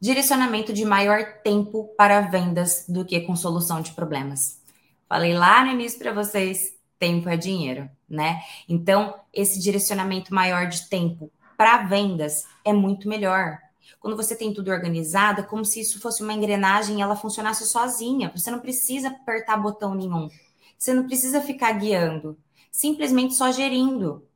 [0.00, 4.58] Direcionamento de maior tempo para vendas do que com solução de problemas.
[5.06, 8.40] Falei lá no início para vocês, tempo é dinheiro, né?
[8.68, 13.58] Então, esse direcionamento maior de tempo para vendas é muito melhor.
[13.98, 17.66] Quando você tem tudo organizado, é como se isso fosse uma engrenagem e ela funcionasse
[17.66, 18.32] sozinha.
[18.34, 20.30] Você não precisa apertar botão nenhum.
[20.78, 22.38] Você não precisa ficar guiando.
[22.70, 24.26] Simplesmente só gerindo.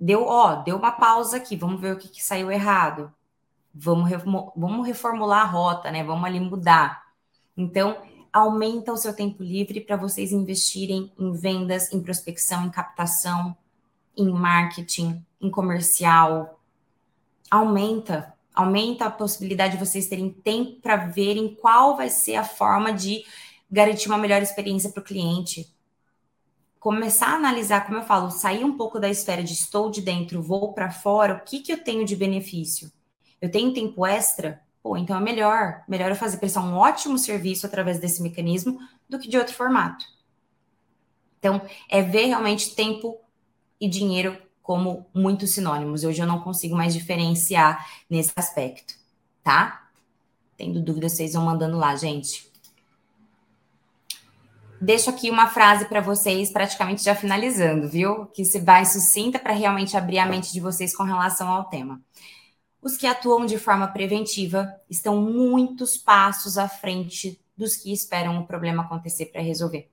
[0.00, 3.12] Deu, ó, deu uma pausa aqui, vamos ver o que, que saiu errado
[3.74, 4.10] vamos,
[4.56, 6.04] vamos reformular a rota, né?
[6.04, 7.02] Vamos ali mudar.
[7.56, 7.96] Então,
[8.32, 13.56] aumenta o seu tempo livre para vocês investirem em vendas, em prospecção, em captação,
[14.16, 16.60] em marketing, em comercial.
[17.50, 22.92] Aumenta, aumenta a possibilidade de vocês terem tempo para verem qual vai ser a forma
[22.92, 23.24] de
[23.70, 25.72] garantir uma melhor experiência para o cliente.
[26.78, 30.42] Começar a analisar, como eu falo, sair um pouco da esfera de estou de dentro,
[30.42, 32.90] vou para fora, o que, que eu tenho de benefício?
[33.40, 37.66] Eu tenho tempo extra, pô, então é melhor, melhor eu fazer prestar um ótimo serviço
[37.66, 40.04] através desse mecanismo do que de outro formato.
[41.38, 43.18] Então, é ver realmente tempo
[43.80, 46.04] e dinheiro como muitos sinônimos.
[46.04, 48.94] Hoje eu não consigo mais diferenciar nesse aspecto,
[49.42, 49.88] tá?
[50.56, 52.50] Tendo dúvida, vocês vão mandando lá, gente.
[54.78, 58.26] Deixo aqui uma frase para vocês, praticamente já finalizando, viu?
[58.26, 62.00] Que se vai sucinta para realmente abrir a mente de vocês com relação ao tema.
[62.82, 68.46] Os que atuam de forma preventiva estão muitos passos à frente dos que esperam o
[68.46, 69.90] problema acontecer para resolver.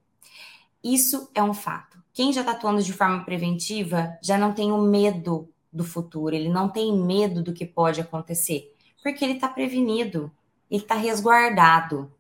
[0.84, 2.02] Isso é um fato.
[2.14, 6.50] Quem já está atuando de forma preventiva já não tem o medo do futuro, ele
[6.50, 8.74] não tem medo do que pode acontecer,
[9.04, 10.32] porque ele está prevenido,
[10.72, 12.12] ele está resguardado.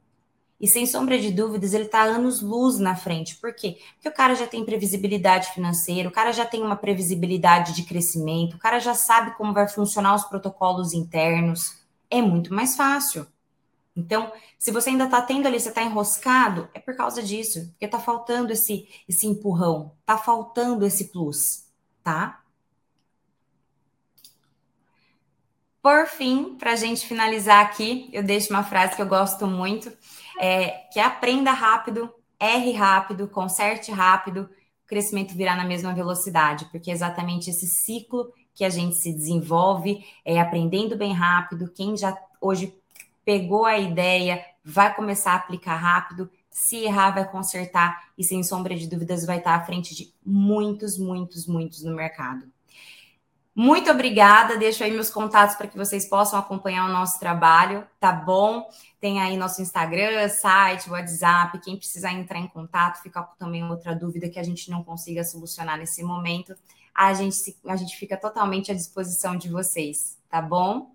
[0.60, 3.36] E sem sombra de dúvidas, ele está anos luz na frente.
[3.36, 3.78] Por quê?
[3.93, 8.56] Porque o cara já tem previsibilidade financeira, o cara já tem uma previsibilidade de crescimento,
[8.56, 11.78] o cara já sabe como vai funcionar os protocolos internos.
[12.10, 13.28] É muito mais fácil.
[13.96, 17.86] Então, se você ainda está tendo ali, você está enroscado, é por causa disso, porque
[17.86, 21.65] está faltando esse, esse empurrão, está faltando esse plus,
[22.04, 22.43] tá?
[25.82, 29.91] Por fim, para a gente finalizar aqui, eu deixo uma frase que eu gosto muito
[30.39, 34.50] é, que aprenda rápido, erre rápido, conserte rápido,
[34.84, 39.13] o crescimento virá na mesma velocidade, porque é exatamente esse ciclo que a gente se
[39.13, 41.71] desenvolve, é, aprendendo bem rápido.
[41.76, 42.73] Quem já hoje
[43.23, 46.30] pegou a ideia, vai começar a aplicar rápido.
[46.50, 50.97] Se errar, vai consertar e, sem sombra de dúvidas, vai estar à frente de muitos,
[50.97, 52.52] muitos, muitos no mercado.
[53.60, 54.56] Muito obrigada.
[54.56, 58.70] Deixo aí meus contatos para que vocês possam acompanhar o nosso trabalho, tá bom?
[59.02, 61.58] Tem aí nosso Instagram, site, WhatsApp.
[61.62, 65.24] Quem precisar entrar em contato, fica com também outra dúvida que a gente não consiga
[65.24, 66.56] solucionar nesse momento,
[66.93, 70.91] a gente, a gente fica totalmente à disposição de vocês, tá bom?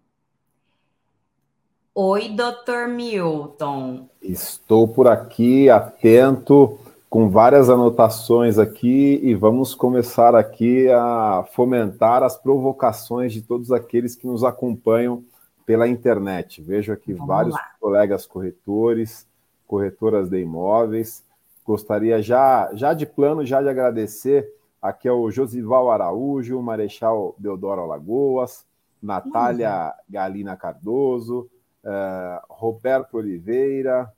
[1.92, 4.08] Oi, doutor Milton.
[4.22, 6.78] Estou por aqui, atento
[7.12, 14.16] com várias anotações aqui e vamos começar aqui a fomentar as provocações de todos aqueles
[14.16, 15.22] que nos acompanham
[15.66, 16.62] pela internet.
[16.62, 17.70] Vejo aqui vamos vários lá.
[17.78, 19.26] colegas corretores,
[19.66, 21.22] corretoras de imóveis.
[21.66, 28.64] Gostaria já, já de plano, já de agradecer aqui ao Josival Araújo, Marechal Deodoro Alagoas,
[29.02, 29.92] Natália uhum.
[30.08, 31.46] Galina Cardoso,
[31.84, 34.10] uh, Roberto Oliveira,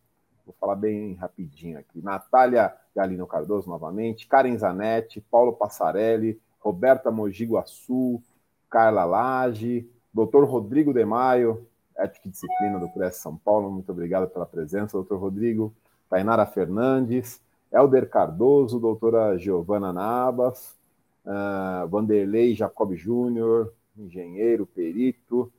[0.46, 8.22] vou falar bem rapidinho aqui, Natália Galino Cardoso novamente, Karen Zanetti, Paulo Passarelli, Roberta Mojiguaçu,
[8.70, 14.28] Carla Lage, doutor Rodrigo de Maio, Ética e Disciplina do CRES São Paulo, muito obrigado
[14.28, 15.72] pela presença, doutor Rodrigo,
[16.10, 17.40] Tainara Fernandes,
[17.72, 20.76] Helder Cardoso, doutora Giovana Nabas,
[21.24, 25.52] uh, Vanderlei Jacob Júnior, engenheiro, perito,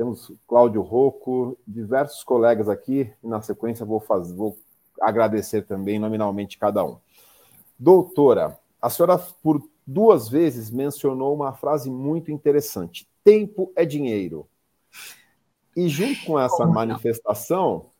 [0.00, 4.56] temos Cláudio Rocco, diversos colegas aqui, e na sequência vou, fazer, vou
[4.98, 6.96] agradecer também nominalmente cada um.
[7.78, 14.48] Doutora, a senhora por duas vezes mencionou uma frase muito interessante: tempo é dinheiro.
[15.76, 17.90] E junto com essa Como manifestação,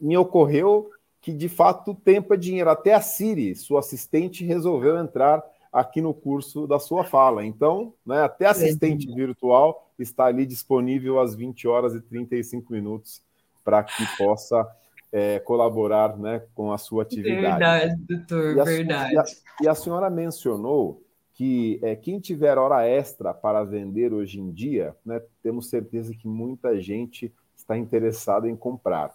[0.00, 0.08] não?
[0.08, 2.70] me ocorreu que de fato tempo é dinheiro.
[2.70, 5.44] Até a Siri, sua assistente, resolveu entrar
[5.74, 7.44] aqui no curso da sua fala.
[7.44, 13.20] Então, né, até assistente virtual está ali disponível às 20 horas e 35 minutos
[13.64, 14.64] para que possa
[15.12, 17.40] é, colaborar né, com a sua atividade.
[17.40, 19.14] Verdade, doutor, e a, verdade.
[19.14, 19.24] E a,
[19.62, 24.94] e a, senhora mencionou que é, quem tiver hora extra para vender hoje em dia,
[25.04, 29.12] né, temos certeza que muita gente está interessada em comprar.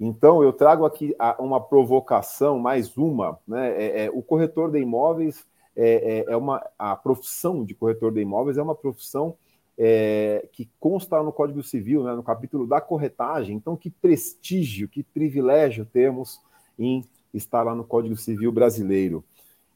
[0.00, 3.38] Então, eu trago aqui uma provocação, mais uma.
[3.46, 5.44] Né, é, é, o corretor de imóveis
[5.76, 6.64] é, é, é uma.
[6.78, 9.36] A profissão de corretor de imóveis é uma profissão
[9.82, 13.56] é, que consta no Código Civil, né, no capítulo da corretagem.
[13.56, 16.40] Então, que prestígio, que privilégio temos
[16.78, 19.24] em estar lá no Código Civil brasileiro.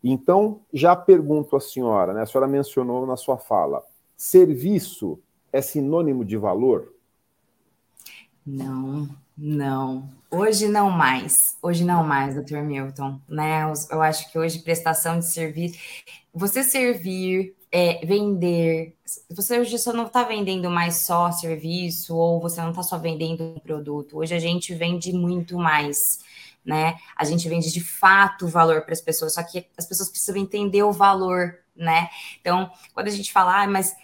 [0.03, 3.83] Então, já pergunto à senhora, né, a senhora mencionou na sua fala,
[4.15, 5.19] serviço
[5.51, 6.93] é sinônimo de valor?
[8.47, 10.09] Não, não.
[10.31, 11.57] Hoje não mais.
[11.63, 13.21] Hoje não mais, doutor Milton.
[13.29, 13.63] Né?
[13.91, 15.79] Eu acho que hoje prestação de serviço.
[16.33, 18.97] Você servir é, vender.
[19.31, 23.43] Você hoje só não está vendendo mais só serviço, ou você não está só vendendo
[23.43, 24.19] um produto.
[24.19, 25.99] Hoje a gente vende muito mais.
[26.65, 26.97] Né?
[27.17, 30.85] A gente vende de fato valor para as pessoas, só que as pessoas precisam entender
[30.85, 32.09] o valor, né?
[32.41, 33.95] Então, quando a gente fala, ah, mas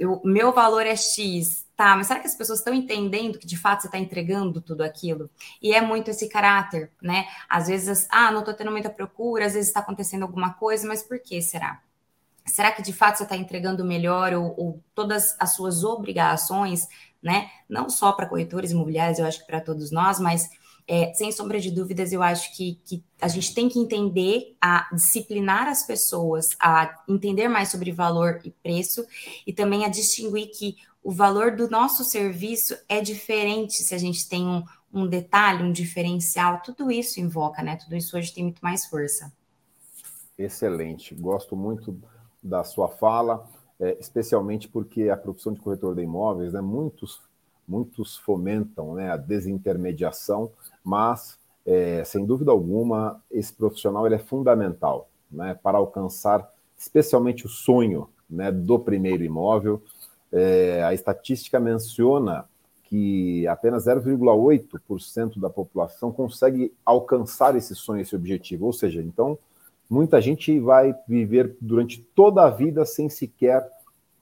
[0.00, 3.56] o meu valor é X, tá, mas será que as pessoas estão entendendo que de
[3.56, 5.30] fato você está entregando tudo aquilo?
[5.60, 7.26] E é muito esse caráter, né?
[7.48, 11.02] Às vezes, ah, não estou tendo muita procura, às vezes está acontecendo alguma coisa, mas
[11.02, 11.80] por que será?
[12.46, 16.88] Será que de fato você está entregando melhor ou, ou, todas as suas obrigações,
[17.22, 17.50] né?
[17.68, 20.48] Não só para corretores imobiliários, eu acho que para todos nós, mas
[20.88, 24.88] é, sem sombra de dúvidas, eu acho que, que a gente tem que entender a
[24.92, 29.04] disciplinar as pessoas, a entender mais sobre valor e preço,
[29.44, 34.28] e também a distinguir que o valor do nosso serviço é diferente se a gente
[34.28, 37.76] tem um, um detalhe, um diferencial, tudo isso invoca, né?
[37.76, 39.32] Tudo isso hoje tem muito mais força.
[40.36, 41.96] Excelente, gosto muito
[42.42, 47.22] da sua fala, é, especialmente porque a profissão de corretor de imóveis, né, muitos,
[47.68, 50.50] muitos fomentam né, a desintermediação,
[50.82, 57.48] mas, é, sem dúvida alguma, esse profissional ele é fundamental né, para alcançar especialmente o
[57.48, 59.80] sonho né, do primeiro imóvel.
[60.32, 62.44] É, a estatística menciona
[62.84, 68.66] que apenas 0,8% da população consegue alcançar esse sonho, esse objetivo.
[68.66, 69.38] Ou seja, então,
[69.90, 73.68] muita gente vai viver durante toda a vida sem sequer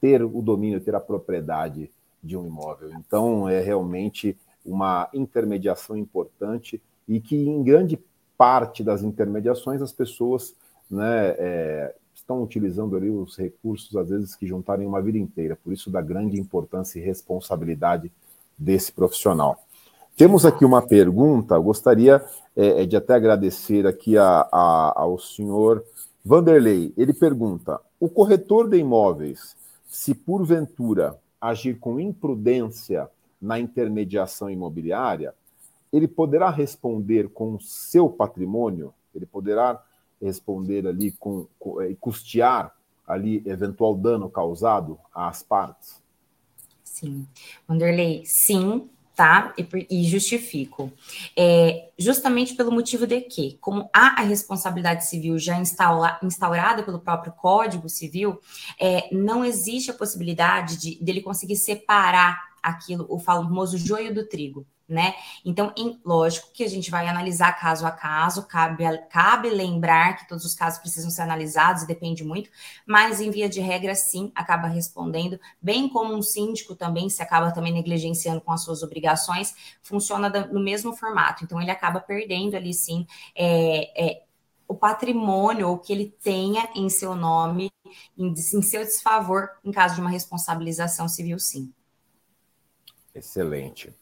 [0.00, 1.90] ter o domínio, ter a propriedade
[2.22, 2.90] de um imóvel.
[2.92, 7.98] Então, é realmente uma intermediação importante e que, em grande
[8.36, 10.54] parte das intermediações, as pessoas
[10.90, 11.94] né, é,
[12.24, 15.56] estão utilizando ali os recursos, às vezes, que juntarem uma vida inteira.
[15.62, 18.10] Por isso, da grande importância e responsabilidade
[18.58, 19.58] desse profissional.
[20.16, 22.24] Temos aqui uma pergunta, gostaria
[22.56, 25.84] é, é, de até agradecer aqui a, a, ao senhor
[26.24, 26.94] Vanderlei.
[26.96, 29.54] Ele pergunta: o corretor de imóveis
[29.86, 33.08] se porventura agir com imprudência
[33.40, 35.34] na intermediação imobiliária,
[35.92, 39.82] ele poderá responder com o seu patrimônio, ele poderá
[40.20, 42.74] responder ali com, com e custear
[43.06, 46.02] ali eventual dano causado às partes?
[46.82, 47.26] Sim.
[47.68, 49.54] Wanderlei, sim, tá?
[49.58, 50.92] E, e justifico.
[51.36, 57.00] É, justamente pelo motivo de que, como há a responsabilidade civil já instaura, instaurada pelo
[57.00, 58.40] próprio Código Civil,
[58.80, 64.66] é, não existe a possibilidade de dele conseguir separar aquilo, o famoso joio do trigo
[64.88, 65.14] né?
[65.44, 70.28] Então, em, lógico que a gente vai analisar caso a caso, cabe, cabe lembrar que
[70.28, 72.50] todos os casos precisam ser analisados, depende muito,
[72.86, 77.50] mas em via de regra, sim, acaba respondendo, bem como um síndico também, se acaba
[77.50, 81.44] também negligenciando com as suas obrigações, funciona no mesmo formato.
[81.44, 84.22] Então, ele acaba perdendo ali, sim, é, é,
[84.68, 87.70] o patrimônio ou que ele tenha em seu nome,
[88.18, 91.72] em, em seu desfavor, em caso de uma responsabilização civil, sim.
[93.14, 93.94] Excelente.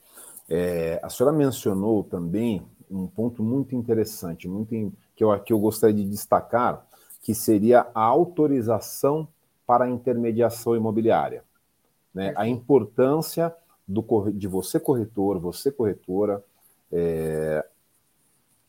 [0.48, 5.58] É, a senhora mencionou também um ponto muito interessante, muito in, que, eu, que eu
[5.58, 6.86] gostaria de destacar,
[7.22, 9.26] que seria a autorização
[9.66, 11.44] para a intermediação imobiliária.
[12.12, 12.34] Né?
[12.36, 13.54] A importância
[13.86, 16.44] do, de você, corretor, você, corretora,
[16.90, 17.64] é,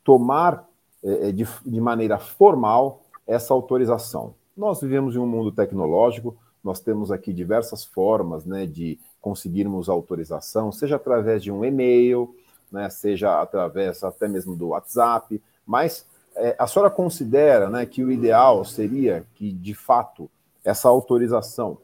[0.03, 0.67] tomar
[1.03, 4.35] é, é, de, de maneira formal essa autorização.
[4.55, 10.69] Nós vivemos em um mundo tecnológico, nós temos aqui diversas formas né, de conseguirmos autorização,
[10.69, 12.35] seja através de um e-mail,
[12.69, 16.05] né, seja através até mesmo do WhatsApp, mas
[16.35, 20.29] é, a senhora considera né, que o ideal seria que, de fato,
[20.61, 21.77] essa autorização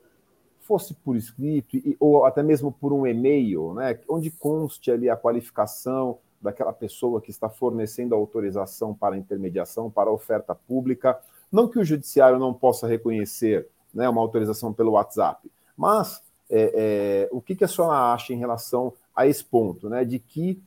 [0.60, 5.16] fosse por escrito e, ou até mesmo por um e-mail, né, onde conste ali a
[5.16, 11.18] qualificação daquela pessoa que está fornecendo a autorização para intermediação, para oferta pública.
[11.50, 17.30] Não que o judiciário não possa reconhecer né, uma autorização pelo WhatsApp, mas é, é,
[17.32, 20.04] o que, que a senhora acha em relação a esse ponto, né?
[20.04, 20.62] De que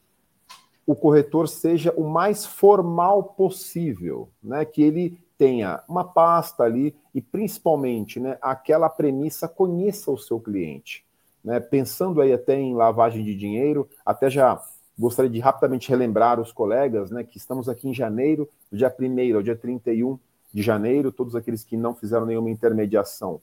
[0.86, 4.64] o corretor seja o mais formal possível, né?
[4.64, 8.38] Que ele tenha uma pasta ali e principalmente, né?
[8.40, 11.04] Aquela premissa conheça o seu cliente,
[11.42, 11.58] né?
[11.58, 14.62] Pensando aí até em lavagem de dinheiro, até já
[14.98, 17.24] gostaria de rapidamente relembrar os colegas, né?
[17.24, 20.18] Que estamos aqui em janeiro, do dia 1 ao dia 31
[20.52, 23.40] de janeiro, todos aqueles que não fizeram nenhuma intermediação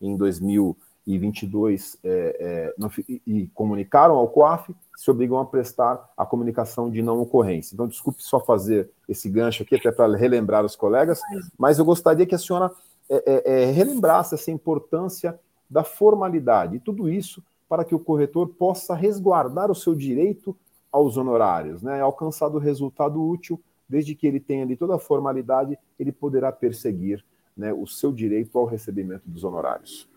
[0.00, 0.76] em 2000
[1.06, 6.90] e 22 é, é, e, e, comunicaram ao COAF, se obrigam a prestar a comunicação
[6.90, 7.74] de não ocorrência.
[7.74, 11.20] Então, desculpe só fazer esse gancho aqui, até para relembrar os colegas,
[11.58, 12.70] mas eu gostaria que a senhora
[13.08, 15.38] é, é, é, relembrasse essa importância
[15.68, 20.56] da formalidade, e tudo isso para que o corretor possa resguardar o seu direito
[20.90, 22.00] aos honorários, né?
[22.00, 27.24] alcançado o resultado útil, desde que ele tenha ali toda a formalidade, ele poderá perseguir
[27.56, 30.08] né, o seu direito ao recebimento dos honorários.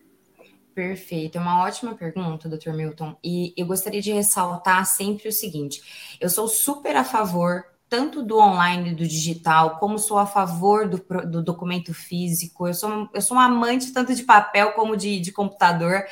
[0.73, 2.71] Perfeito, é uma ótima pergunta, Dr.
[2.73, 3.15] Milton.
[3.23, 8.39] E eu gostaria de ressaltar sempre o seguinte: eu sou super a favor tanto do
[8.39, 10.97] online e do digital, como sou a favor do,
[11.29, 12.67] do documento físico.
[12.67, 16.03] Eu sou, eu sou uma amante tanto de papel como de, de computador,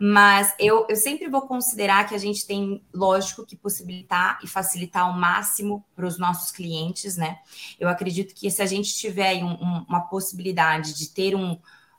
[0.00, 5.02] mas eu, eu sempre vou considerar que a gente tem, lógico, que possibilitar e facilitar
[5.02, 7.36] ao máximo para os nossos clientes, né?
[7.78, 11.58] Eu acredito que se a gente tiver um, um, uma possibilidade de ter um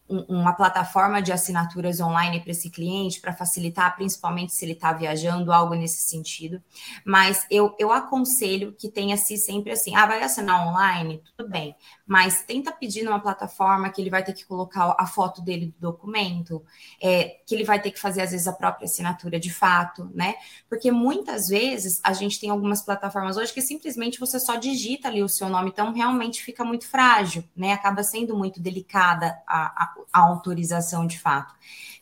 [0.10, 5.52] uma plataforma de assinaturas online para esse cliente, para facilitar, principalmente se ele está viajando,
[5.52, 6.62] algo nesse sentido.
[7.06, 11.22] Mas eu, eu aconselho que tenha-se sempre assim: ah, vai assinar online?
[11.36, 11.76] Tudo bem,
[12.08, 15.92] mas tenta pedir numa plataforma que ele vai ter que colocar a foto dele do
[15.92, 16.64] documento,
[17.02, 20.36] é, que ele vai ter que fazer, às vezes, a própria assinatura de fato, né?
[20.70, 25.22] Porque muitas vezes a gente tem algumas plataformas hoje que simplesmente você só digita ali
[25.22, 27.74] o seu nome, então realmente fica muito frágil, né?
[27.74, 31.54] Acaba sendo muito delicada a, a a autorização de fato.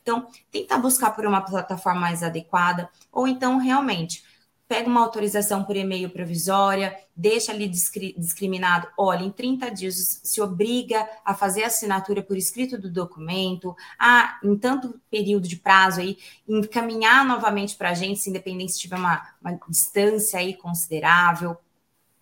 [0.02, 4.24] Então, tentar buscar por uma plataforma mais adequada, ou então realmente
[4.68, 11.08] pega uma autorização por e-mail provisória, deixa ali discriminado, olha, em 30 dias se obriga
[11.24, 16.18] a fazer a assinatura por escrito do documento, a, em tanto período de prazo aí,
[16.48, 21.56] encaminhar novamente para a gente, se independente se tiver uma, uma distância aí considerável.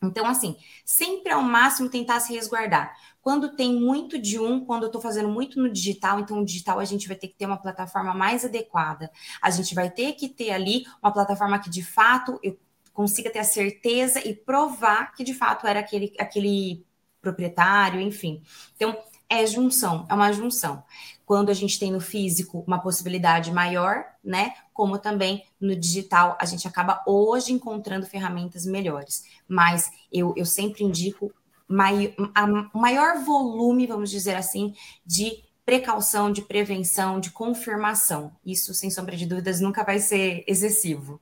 [0.02, 2.94] Então, assim, sempre ao máximo tentar se resguardar.
[3.22, 6.78] Quando tem muito de um, quando eu estou fazendo muito no digital, então o digital
[6.78, 9.10] a gente vai ter que ter uma plataforma mais adequada.
[9.40, 12.58] A gente vai ter que ter ali uma plataforma que de fato eu
[12.92, 16.86] consiga ter a certeza e provar que de fato era aquele, aquele
[17.20, 18.42] proprietário, enfim.
[18.76, 18.96] Então,
[19.28, 20.84] é junção, é uma junção.
[21.24, 24.52] Quando a gente tem no físico uma possibilidade maior, né?
[24.74, 29.24] Como também no digital, a gente acaba hoje encontrando ferramentas melhores.
[29.48, 31.32] Mas eu, eu sempre indico
[31.66, 32.46] mai, a,
[32.76, 34.74] maior volume, vamos dizer assim,
[35.06, 38.32] de precaução, de prevenção, de confirmação.
[38.44, 41.20] Isso, sem sombra de dúvidas, nunca vai ser excessivo.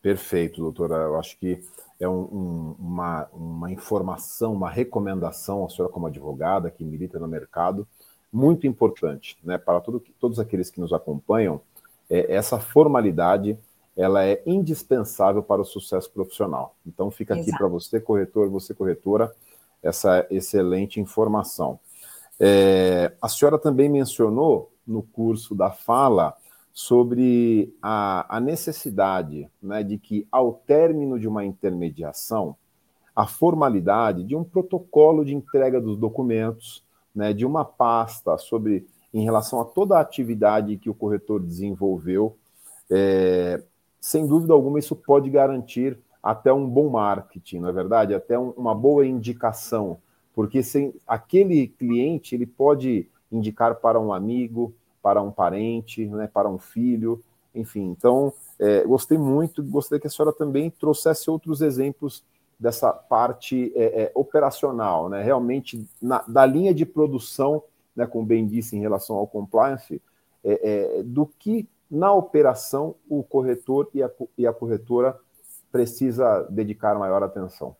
[0.00, 0.94] Perfeito, doutora.
[0.94, 1.60] Eu acho que
[1.98, 7.26] é um, um, uma, uma informação, uma recomendação, a senhora como advogada que milita no
[7.26, 7.88] mercado,
[8.32, 11.60] muito importante, né, para todo, todos aqueles que nos acompanham,
[12.08, 13.58] é, essa formalidade,
[13.96, 16.76] ela é indispensável para o sucesso profissional.
[16.86, 19.32] Então fica aqui para você, corretor, você corretora,
[19.82, 21.78] essa excelente informação.
[22.38, 26.36] É, a senhora também mencionou no curso da fala
[26.72, 32.54] sobre a, a necessidade né, de que, ao término de uma intermediação,
[33.14, 36.84] a formalidade de um protocolo de entrega dos documentos,
[37.14, 38.86] né, de uma pasta sobre
[39.18, 42.36] em relação a toda a atividade que o corretor desenvolveu,
[42.90, 43.62] é,
[43.98, 48.14] sem dúvida alguma isso pode garantir até um bom marketing, não é verdade?
[48.14, 49.96] Até um, uma boa indicação,
[50.34, 56.50] porque sem aquele cliente ele pode indicar para um amigo, para um parente, né, para
[56.50, 57.22] um filho,
[57.54, 57.84] enfim.
[57.84, 62.22] Então, é, gostei muito, gostaria que a senhora também trouxesse outros exemplos
[62.60, 67.62] dessa parte é, é, operacional, né, realmente na, da linha de produção,
[67.96, 70.00] né, como bem disse em relação ao compliance,
[70.44, 75.18] é, é, do que na operação o corretor e a, e a corretora
[75.72, 77.76] precisa dedicar maior atenção.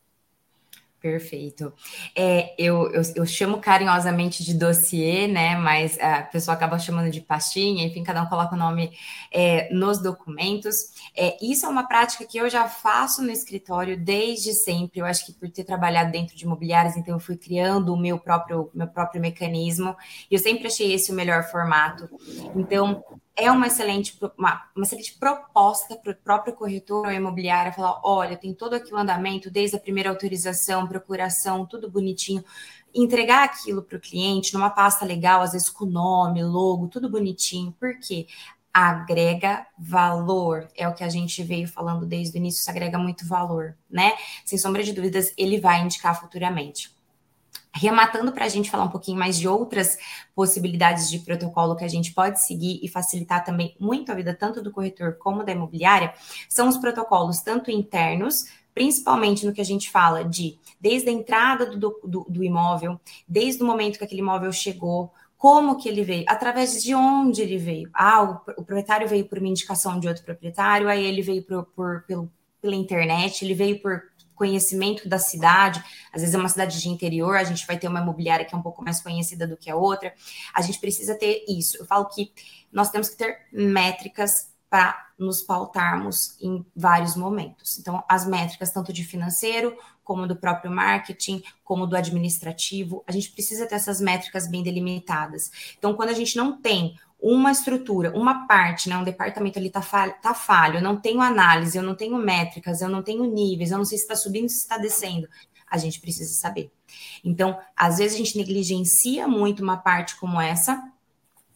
[1.07, 1.73] Perfeito.
[2.17, 5.55] É, eu, eu, eu, chamo carinhosamente de dossiê, né?
[5.55, 8.91] Mas a pessoa acaba chamando de pastinha, enfim, cada um coloca o nome
[9.33, 10.91] é, nos documentos.
[11.17, 14.99] É, isso é uma prática que eu já faço no escritório desde sempre.
[14.99, 18.19] Eu acho que por ter trabalhado dentro de imobiliários, então eu fui criando o meu
[18.19, 19.97] próprio, meu próprio mecanismo,
[20.29, 22.11] e eu sempre achei esse o melhor formato.
[22.57, 23.05] Então,
[23.37, 28.37] é uma excelente, uma, uma excelente proposta para o próprio corretor ou imobiliária falar: olha,
[28.37, 32.43] tem todo aqui o andamento, desde a primeira autorização, procuração, tudo bonitinho.
[32.95, 37.73] Entregar aquilo para o cliente numa pasta legal, às vezes com nome, logo, tudo bonitinho.
[37.79, 38.27] Por quê?
[38.73, 40.69] agrega valor.
[40.77, 44.13] É o que a gente veio falando desde o início, isso agrega muito valor, né?
[44.45, 46.95] Sem sombra de dúvidas, ele vai indicar futuramente.
[47.79, 49.99] Rematando para a gente falar um pouquinho mais de outras
[50.35, 54.63] possibilidades de protocolo que a gente pode seguir e facilitar também muito a vida tanto
[54.63, 56.15] do corretor como da imobiliária,
[56.49, 61.67] são os protocolos tanto internos, principalmente no que a gente fala de desde a entrada
[61.67, 66.25] do, do, do imóvel, desde o momento que aquele imóvel chegou, como que ele veio,
[66.29, 67.91] através de onde ele veio.
[67.93, 71.65] Ah, o, o proprietário veio por uma indicação de outro proprietário, aí ele veio por,
[71.67, 74.03] por, pelo, pela internet, ele veio por
[74.37, 75.83] conhecimento da cidade,
[76.13, 78.59] às vezes é uma cidade de interior, a gente vai ter uma imobiliária que é
[78.59, 80.15] um pouco mais conhecida do que a outra.
[80.55, 81.79] A gente precisa ter isso.
[81.79, 82.33] Eu falo que
[82.73, 87.79] nós temos que ter métricas para nos pautarmos em vários momentos.
[87.79, 93.31] Então, as métricas, tanto de financeiro, como do próprio marketing, como do administrativo, a gente
[93.31, 95.51] precisa ter essas métricas bem delimitadas.
[95.79, 99.83] Então, quando a gente não tem uma estrutura, uma parte, né, um departamento ali está
[99.83, 103.71] falho, tá falho, eu não tenho análise, eu não tenho métricas, eu não tenho níveis,
[103.71, 105.29] eu não sei se está subindo, se está descendo.
[105.69, 106.71] A gente precisa saber.
[107.25, 110.81] Então, às vezes a gente negligencia muito uma parte como essa,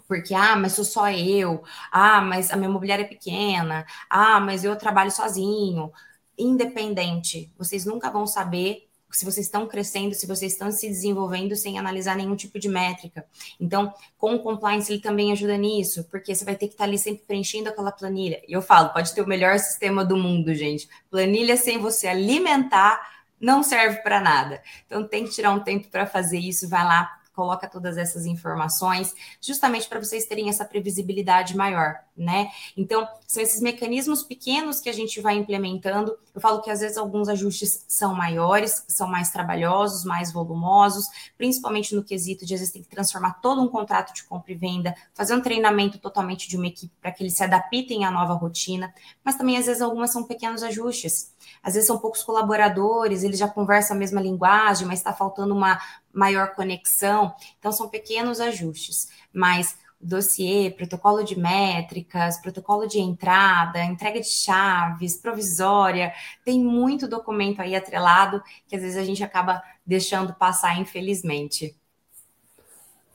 [0.09, 4.65] porque, ah, mas sou só eu, ah, mas a minha imobiliária é pequena, ah, mas
[4.65, 5.93] eu trabalho sozinho.
[6.37, 11.79] Independente, vocês nunca vão saber se vocês estão crescendo, se vocês estão se desenvolvendo sem
[11.79, 13.25] analisar nenhum tipo de métrica.
[13.59, 16.99] Então, com o compliance, ele também ajuda nisso, porque você vai ter que estar ali
[16.99, 18.41] sempre preenchendo aquela planilha.
[18.47, 20.89] E eu falo, pode ter o melhor sistema do mundo, gente.
[21.11, 23.01] Planilha sem você alimentar
[23.41, 24.63] não serve para nada.
[24.87, 26.69] Então, tem que tirar um tempo para fazer isso.
[26.69, 32.51] Vai lá, coloca todas essas informações, justamente para vocês terem essa previsibilidade maior, né?
[32.77, 36.19] Então, são esses mecanismos pequenos que a gente vai implementando.
[36.35, 41.07] Eu falo que às vezes alguns ajustes são maiores, são mais trabalhosos, mais volumosos,
[41.39, 44.55] principalmente no quesito de às vezes tem que transformar todo um contrato de compra e
[44.55, 48.35] venda, fazer um treinamento totalmente de uma equipe para que eles se adaptem à nova
[48.35, 48.93] rotina,
[49.25, 51.33] mas também às vezes algumas são pequenos ajustes.
[51.63, 55.81] Às vezes são poucos colaboradores, eles já conversam a mesma linguagem, mas está faltando uma
[56.13, 57.35] maior conexão.
[57.59, 65.17] Então, são pequenos ajustes, mas dossiê, protocolo de métricas, protocolo de entrada, entrega de chaves,
[65.17, 71.77] provisória, tem muito documento aí atrelado que às vezes a gente acaba deixando passar, infelizmente.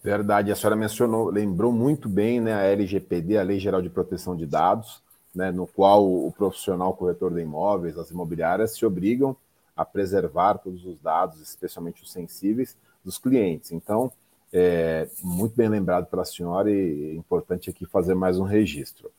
[0.03, 4.35] Verdade, a senhora mencionou, lembrou muito bem né, a LGPD, a Lei Geral de Proteção
[4.35, 5.01] de Dados,
[5.33, 9.35] né, no qual o profissional corretor de imóveis, as imobiliárias, se obrigam
[9.75, 13.71] a preservar todos os dados, especialmente os sensíveis, dos clientes.
[13.71, 14.11] Então,
[14.51, 19.11] é, muito bem lembrado pela senhora e é importante aqui fazer mais um registro.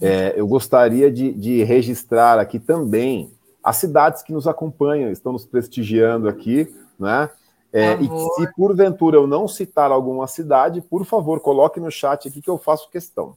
[0.00, 3.30] É, eu gostaria de, de, registrar aqui também
[3.62, 7.30] as cidades que nos acompanham, estão nos prestigiando aqui, né?
[7.72, 12.42] É, e se porventura eu não citar alguma cidade, por favor, coloque no chat aqui
[12.42, 13.34] que eu faço questão.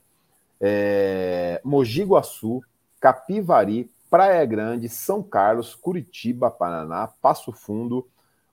[0.59, 2.61] É, Mogi Guaçu,
[2.99, 8.07] Capivari, Praia Grande, São Carlos, Curitiba, Paraná, Passo Fundo,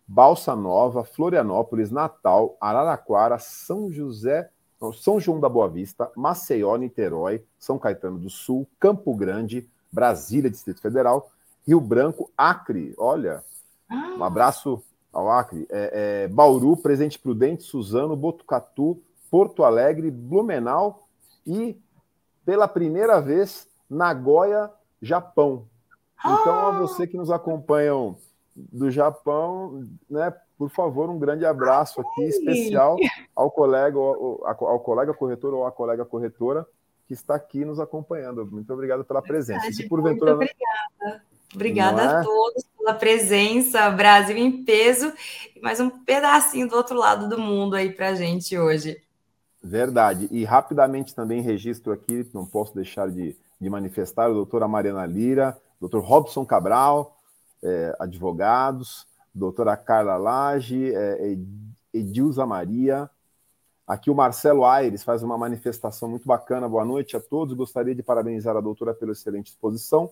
[0.07, 4.51] Balsa Nova, Florianópolis, Natal, Araraquara, São José,
[4.95, 10.81] São João da Boa Vista, Maceió, Niterói, São Caetano do Sul, Campo Grande, Brasília, Distrito
[10.81, 11.31] Federal,
[11.67, 12.95] Rio Branco, Acre.
[12.99, 13.45] Olha,
[13.91, 14.83] um abraço
[15.13, 15.67] ao Acre.
[15.71, 19.01] É, é, Bauru, Presidente Prudente, Suzano, Botucatu,
[19.31, 21.07] Porto Alegre, Blumenau
[21.47, 21.79] e,
[22.45, 24.71] pela primeira vez, Nagoya,
[25.03, 25.67] Japão.
[26.19, 28.17] Então, a você que nos acompanham
[28.55, 32.97] do Japão, né, por favor, um grande abraço aqui especial
[33.35, 36.65] ao colega, ao, ao colega corretor ou à colega corretora
[37.09, 38.47] que está aqui nos acompanhando.
[38.47, 39.63] Muito obrigado pela presença.
[39.63, 41.25] Verdade, porventura muito obrigada.
[41.55, 42.07] Obrigada é?
[42.07, 45.13] a todos pela presença, Brasil em peso,
[45.55, 49.03] e mais um pedacinho do outro lado do mundo aí para a gente hoje.
[49.63, 50.29] Verdade.
[50.31, 55.57] E rapidamente também registro aqui, não posso deixar de, de manifestar, o doutora Mariana Lira,
[55.81, 57.17] doutor Robson Cabral,
[57.63, 61.39] é, advogados, doutora Carla Lage, é,
[61.95, 63.09] Edilza Maria.
[63.87, 66.69] Aqui o Marcelo Aires faz uma manifestação muito bacana.
[66.69, 67.55] Boa noite a todos.
[67.55, 70.11] Gostaria de parabenizar a doutora pela excelente exposição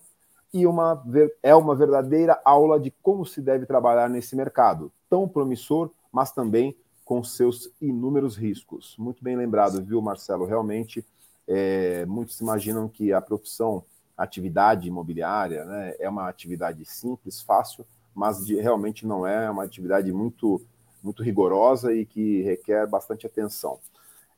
[0.52, 1.02] e uma,
[1.42, 6.76] é uma verdadeira aula de como se deve trabalhar nesse mercado, tão promissor, mas também
[7.04, 8.94] com seus inúmeros riscos.
[8.96, 10.44] Muito bem lembrado, viu, Marcelo?
[10.46, 11.04] Realmente,
[11.52, 13.84] é, muitos imaginam que a profissão,
[14.16, 17.84] a atividade imobiliária, né, é uma atividade simples, fácil,
[18.14, 20.62] mas de, realmente não é, é uma atividade muito,
[21.02, 23.80] muito rigorosa e que requer bastante atenção.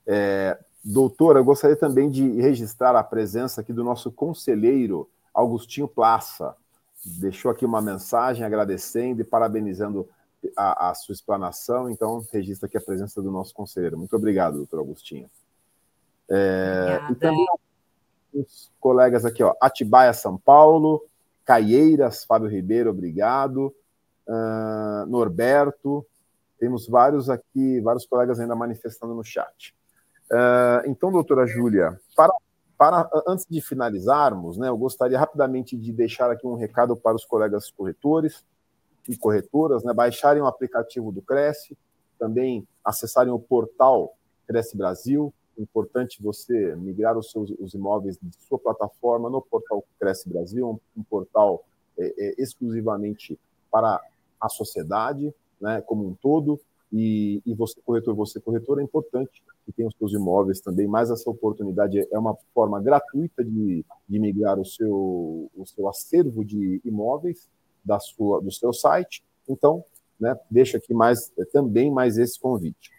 [0.06, 6.56] É, doutora, eu gostaria também de registrar a presença aqui do nosso conselheiro Augustinho Plaça
[7.04, 10.08] deixou aqui uma mensagem agradecendo e parabenizando
[10.56, 13.98] a, a, sua explanação, então registra aqui a presença do nosso conselheiro.
[13.98, 15.28] Muito obrigado, doutor Augustinho.
[16.30, 17.46] É, e também
[18.32, 21.04] os colegas aqui, ó, Atibaia, São Paulo,
[21.44, 23.74] Caieiras, Fábio Ribeiro, obrigado.
[24.26, 26.06] Uh, Norberto,
[26.58, 29.74] temos vários aqui, vários colegas ainda manifestando no chat.
[30.30, 32.32] Uh, então, doutora Júlia, para
[32.82, 37.24] para, antes de finalizarmos, né, eu gostaria rapidamente de deixar aqui um recado para os
[37.24, 38.44] colegas corretores
[39.08, 41.78] e corretoras, né, baixarem o aplicativo do Cresce,
[42.18, 44.16] também acessarem o portal
[44.48, 45.32] Cresce Brasil.
[45.58, 50.68] É importante você migrar os seus os imóveis de sua plataforma no portal Cresce Brasil,
[50.68, 51.64] um, um portal
[51.98, 53.38] é, é, exclusivamente
[53.70, 54.00] para
[54.40, 56.60] a sociedade, né, como um todo.
[56.92, 61.10] E, e você, corretor, você, corretor, é importante que tenha os seus imóveis também, mas
[61.10, 66.80] essa oportunidade é uma forma gratuita de, de migrar o seu, o seu acervo de
[66.84, 67.48] imóveis
[67.84, 69.22] da sua, do seu site.
[69.48, 69.84] Então,
[70.20, 72.90] né, deixo aqui mais, também mais esse convite.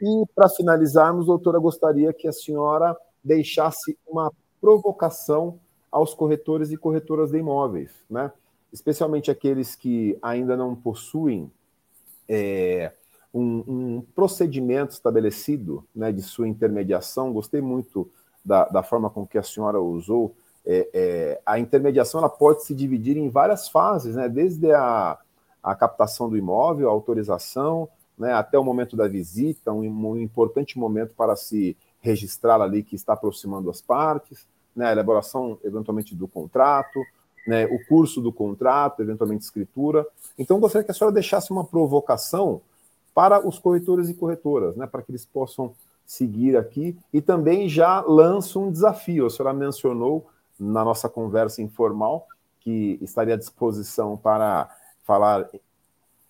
[0.00, 5.58] E para finalizarmos, doutora, gostaria que a senhora deixasse uma provocação
[5.90, 8.32] aos corretores e corretoras de imóveis, né?
[8.72, 11.50] especialmente aqueles que ainda não possuem
[12.28, 12.92] é,
[13.34, 17.32] um, um procedimento estabelecido né, de sua intermediação.
[17.32, 18.08] Gostei muito
[18.44, 20.34] da, da forma com que a senhora usou.
[20.64, 25.18] É, é, a intermediação ela pode se dividir em várias fases, né, desde a,
[25.62, 27.88] a captação do imóvel, a autorização,
[28.20, 32.94] né, até o momento da visita, um, um importante momento para se registrar ali que
[32.94, 34.46] está aproximando as partes,
[34.76, 37.00] né, a elaboração eventualmente do contrato,
[37.46, 40.06] né, o curso do contrato, eventualmente escritura.
[40.38, 42.60] Então, gostaria que a senhora deixasse uma provocação
[43.14, 46.94] para os corretores e corretoras, né, para que eles possam seguir aqui.
[47.14, 49.24] E também já lanço um desafio.
[49.24, 50.26] A senhora mencionou
[50.58, 52.26] na nossa conversa informal
[52.60, 54.68] que estaria à disposição para
[55.04, 55.48] falar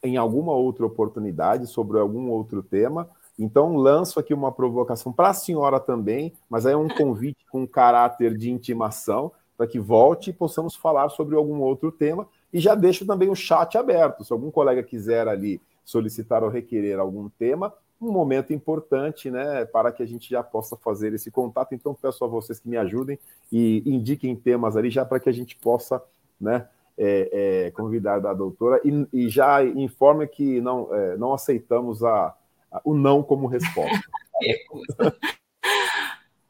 [0.03, 3.09] em alguma outra oportunidade sobre algum outro tema.
[3.39, 8.37] Então, lanço aqui uma provocação para a senhora também, mas é um convite com caráter
[8.37, 12.27] de intimação, para que volte e possamos falar sobre algum outro tema.
[12.53, 14.25] E já deixo também o chat aberto.
[14.25, 19.93] Se algum colega quiser ali solicitar ou requerer algum tema, um momento importante, né, para
[19.93, 21.75] que a gente já possa fazer esse contato.
[21.75, 23.19] Então, peço a vocês que me ajudem
[23.53, 26.03] e indiquem temas ali, já para que a gente possa,
[26.41, 26.67] né,
[27.03, 27.31] é,
[27.67, 32.37] é, convidar a doutora e, e já informe que não, é, não aceitamos a,
[32.71, 33.99] a, o não como resposta.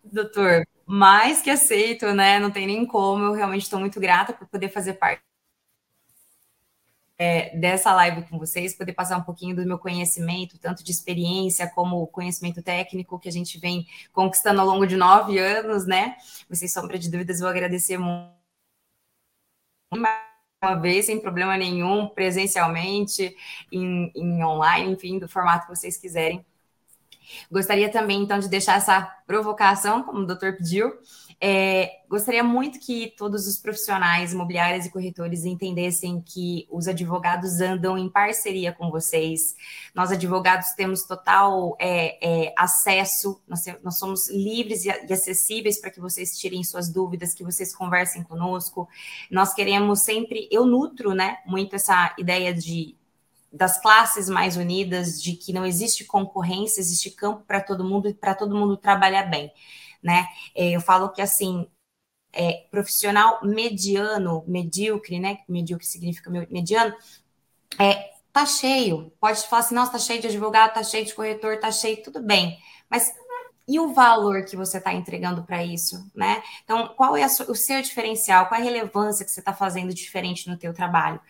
[0.02, 2.40] Doutor, mais que aceito, né?
[2.40, 3.22] Não tem nem como.
[3.22, 5.22] Eu realmente estou muito grata por poder fazer parte
[7.16, 11.70] é, dessa live com vocês, poder passar um pouquinho do meu conhecimento, tanto de experiência
[11.70, 16.16] como conhecimento técnico que a gente vem conquistando ao longo de nove anos, né?
[16.50, 18.40] Sem sombra de dúvidas, vou agradecer muito
[20.62, 23.34] uma vez, sem problema nenhum, presencialmente,
[23.72, 26.44] em, em online, enfim, do formato que vocês quiserem.
[27.50, 30.92] Gostaria também, então, de deixar essa provocação, como o doutor pediu,
[31.42, 37.96] é, gostaria muito que todos os profissionais imobiliários e corretores entendessem que os advogados andam
[37.96, 39.56] em parceria com vocês.
[39.94, 42.18] Nós, advogados, temos total é,
[42.48, 47.32] é, acesso, nós, nós, somos livres e, e acessíveis para que vocês tirem suas dúvidas,
[47.32, 48.86] que vocês conversem conosco.
[49.30, 52.96] Nós queremos sempre, eu nutro né, muito essa ideia de
[53.52, 58.14] das classes mais unidas, de que não existe concorrência, existe campo para todo mundo e
[58.14, 59.50] para todo mundo trabalhar bem
[60.02, 60.26] né?
[60.54, 61.66] É, eu falo que assim,
[62.32, 65.40] é, profissional mediano, medíocre, né?
[65.48, 66.94] Medíocre significa mediano,
[67.78, 69.12] é, tá cheio.
[69.20, 72.22] Pode falar assim, nossa, tá cheio de advogado, tá cheio de corretor, tá cheio, tudo
[72.22, 72.58] bem.
[72.88, 73.12] Mas
[73.70, 76.42] e o valor que você está entregando para isso, né?
[76.64, 78.46] Então, qual é o seu diferencial?
[78.48, 81.20] Qual é a relevância que você está fazendo diferente no teu trabalho?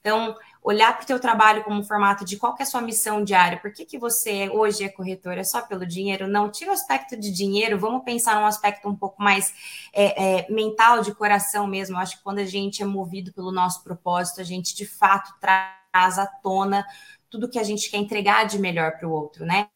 [0.00, 3.24] Então, olhar para o teu trabalho como um formato de qual é a sua missão
[3.24, 5.38] diária, por que, que você hoje é corretor?
[5.38, 6.28] É só pelo dinheiro?
[6.28, 9.54] Não, tira o aspecto de dinheiro, vamos pensar num aspecto um pouco mais
[9.92, 11.96] é, é, mental, de coração mesmo.
[11.96, 15.32] Eu acho que quando a gente é movido pelo nosso propósito, a gente de fato
[15.40, 16.86] traz à tona
[17.30, 19.68] tudo que a gente quer entregar de melhor para o outro, né?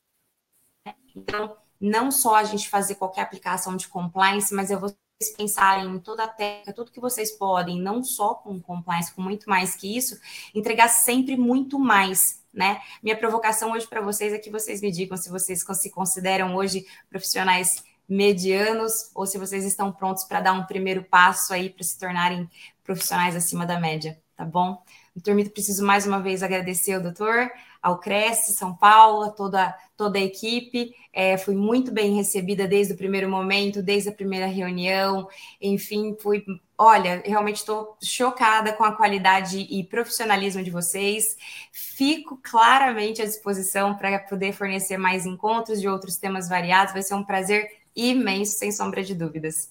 [1.17, 4.93] Então, não só a gente fazer qualquer aplicação de compliance, mas eu vou
[5.37, 9.49] pensarem em toda a técnica, tudo que vocês podem, não só com compliance, com muito
[9.49, 10.19] mais que isso,
[10.55, 12.81] entregar sempre muito mais, né?
[13.03, 16.85] Minha provocação hoje para vocês é que vocês me digam se vocês se consideram hoje
[17.09, 21.99] profissionais medianos ou se vocês estão prontos para dar um primeiro passo aí para se
[21.99, 22.49] tornarem
[22.83, 24.83] profissionais acima da média, tá bom?
[25.23, 27.51] Turmito, preciso mais uma vez agradecer ao doutor,
[27.85, 30.95] ao Cresce São Paulo, toda, toda a equipe.
[31.13, 35.29] É, fui muito bem recebida desde o primeiro momento, desde a primeira reunião.
[35.61, 36.43] Enfim, fui.
[36.79, 41.37] Olha, realmente estou chocada com a qualidade e profissionalismo de vocês.
[41.71, 46.95] Fico claramente à disposição para poder fornecer mais encontros de outros temas variados.
[46.95, 49.71] Vai ser um prazer imenso, sem sombra de dúvidas.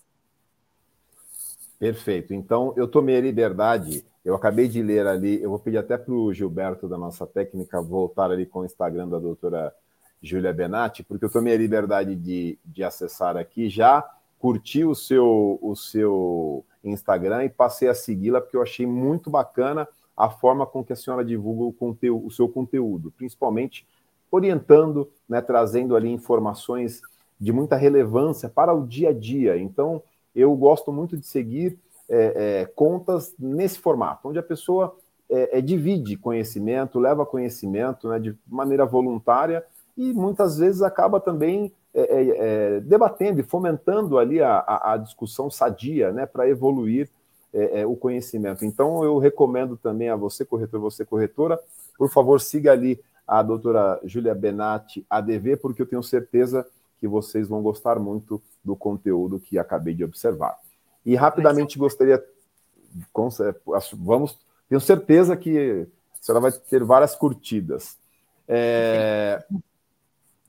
[1.79, 2.31] Perfeito.
[2.31, 6.13] Então, eu tomei a liberdade eu acabei de ler ali, eu vou pedir até para
[6.13, 9.73] o Gilberto da nossa técnica voltar ali com o Instagram da doutora
[10.21, 14.01] Júlia Benatti, porque eu tomei a liberdade de, de acessar aqui, já
[14.39, 19.87] curti o seu, o seu Instagram e passei a segui-la, porque eu achei muito bacana
[20.15, 23.85] a forma com que a senhora divulga o, conteúdo, o seu conteúdo, principalmente
[24.31, 27.01] orientando, né, trazendo ali informações
[27.39, 29.57] de muita relevância para o dia a dia.
[29.57, 30.01] Então,
[30.35, 31.77] eu gosto muito de seguir
[32.13, 34.95] é, é, contas nesse formato, onde a pessoa
[35.27, 39.65] é, é, divide conhecimento, leva conhecimento né, de maneira voluntária
[39.97, 41.71] e muitas vezes acaba também
[42.85, 47.07] debatendo e fomentando ali a, a, discussão sadia né, para evoluir
[47.87, 48.65] o conhecimento.
[48.65, 51.59] Então, eu recomendo também a você, corretor, você, corretora,
[51.95, 56.65] por favor, siga ali a doutora Júlia Benatti, ADV, porque eu tenho certeza
[56.99, 60.57] que vocês vão gostar muito do conteúdo que acabei de observar.
[61.05, 62.23] E rapidamente gostaria,
[63.93, 64.39] vamos,
[64.69, 67.97] tenho certeza que a senhora vai ter várias curtidas.
[68.47, 69.43] É,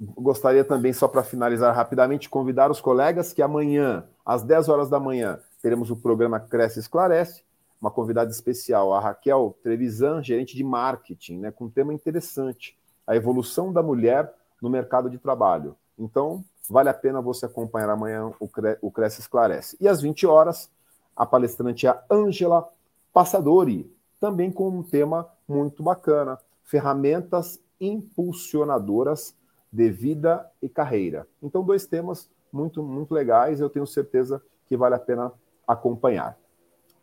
[0.00, 5.00] gostaria também, só para finalizar rapidamente, convidar os colegas que amanhã, às 10 horas da
[5.00, 7.42] manhã, teremos o programa Cresce Esclarece,
[7.80, 12.76] uma convidada especial, a Raquel Trevisan, gerente de marketing, né, com um tema interessante,
[13.06, 15.76] a evolução da mulher no mercado de trabalho.
[15.98, 19.76] Então, Vale a pena você acompanhar amanhã o, Cre o Cresce Esclarece.
[19.80, 20.70] E às 20 horas,
[21.14, 22.68] a palestrante é a Ângela
[23.12, 29.34] Passadori, também com um tema muito bacana: ferramentas impulsionadoras
[29.70, 31.26] de vida e carreira.
[31.42, 35.32] Então, dois temas muito, muito legais, eu tenho certeza que vale a pena
[35.66, 36.38] acompanhar.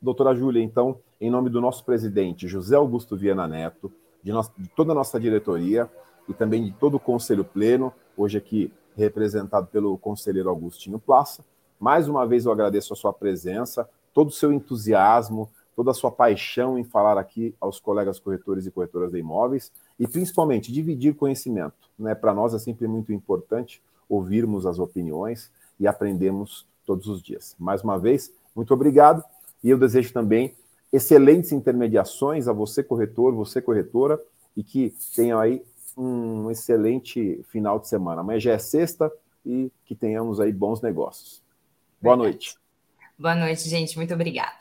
[0.01, 3.91] Doutora Júlia, então, em nome do nosso presidente José Augusto Viana Neto,
[4.23, 5.89] de, nossa, de toda a nossa diretoria
[6.27, 11.43] e também de todo o Conselho Pleno, hoje aqui representado pelo conselheiro Augustinho Plaça.
[11.79, 16.11] Mais uma vez eu agradeço a sua presença, todo o seu entusiasmo, toda a sua
[16.11, 21.89] paixão em falar aqui aos colegas corretores e corretoras de imóveis e principalmente dividir conhecimento.
[21.97, 22.13] Né?
[22.13, 27.55] Para nós é sempre muito importante ouvirmos as opiniões e aprendemos todos os dias.
[27.57, 29.23] Mais uma vez, muito obrigado
[29.63, 30.53] e eu desejo também
[30.91, 34.21] excelentes intermediações a você corretor, você corretora
[34.55, 35.63] e que tenham aí
[35.97, 38.21] um excelente final de semana.
[38.21, 39.11] Amanhã já é sexta
[39.45, 41.43] e que tenhamos aí bons negócios.
[42.01, 42.55] Boa noite.
[43.17, 43.95] Boa noite, gente.
[43.97, 44.60] Muito obrigada.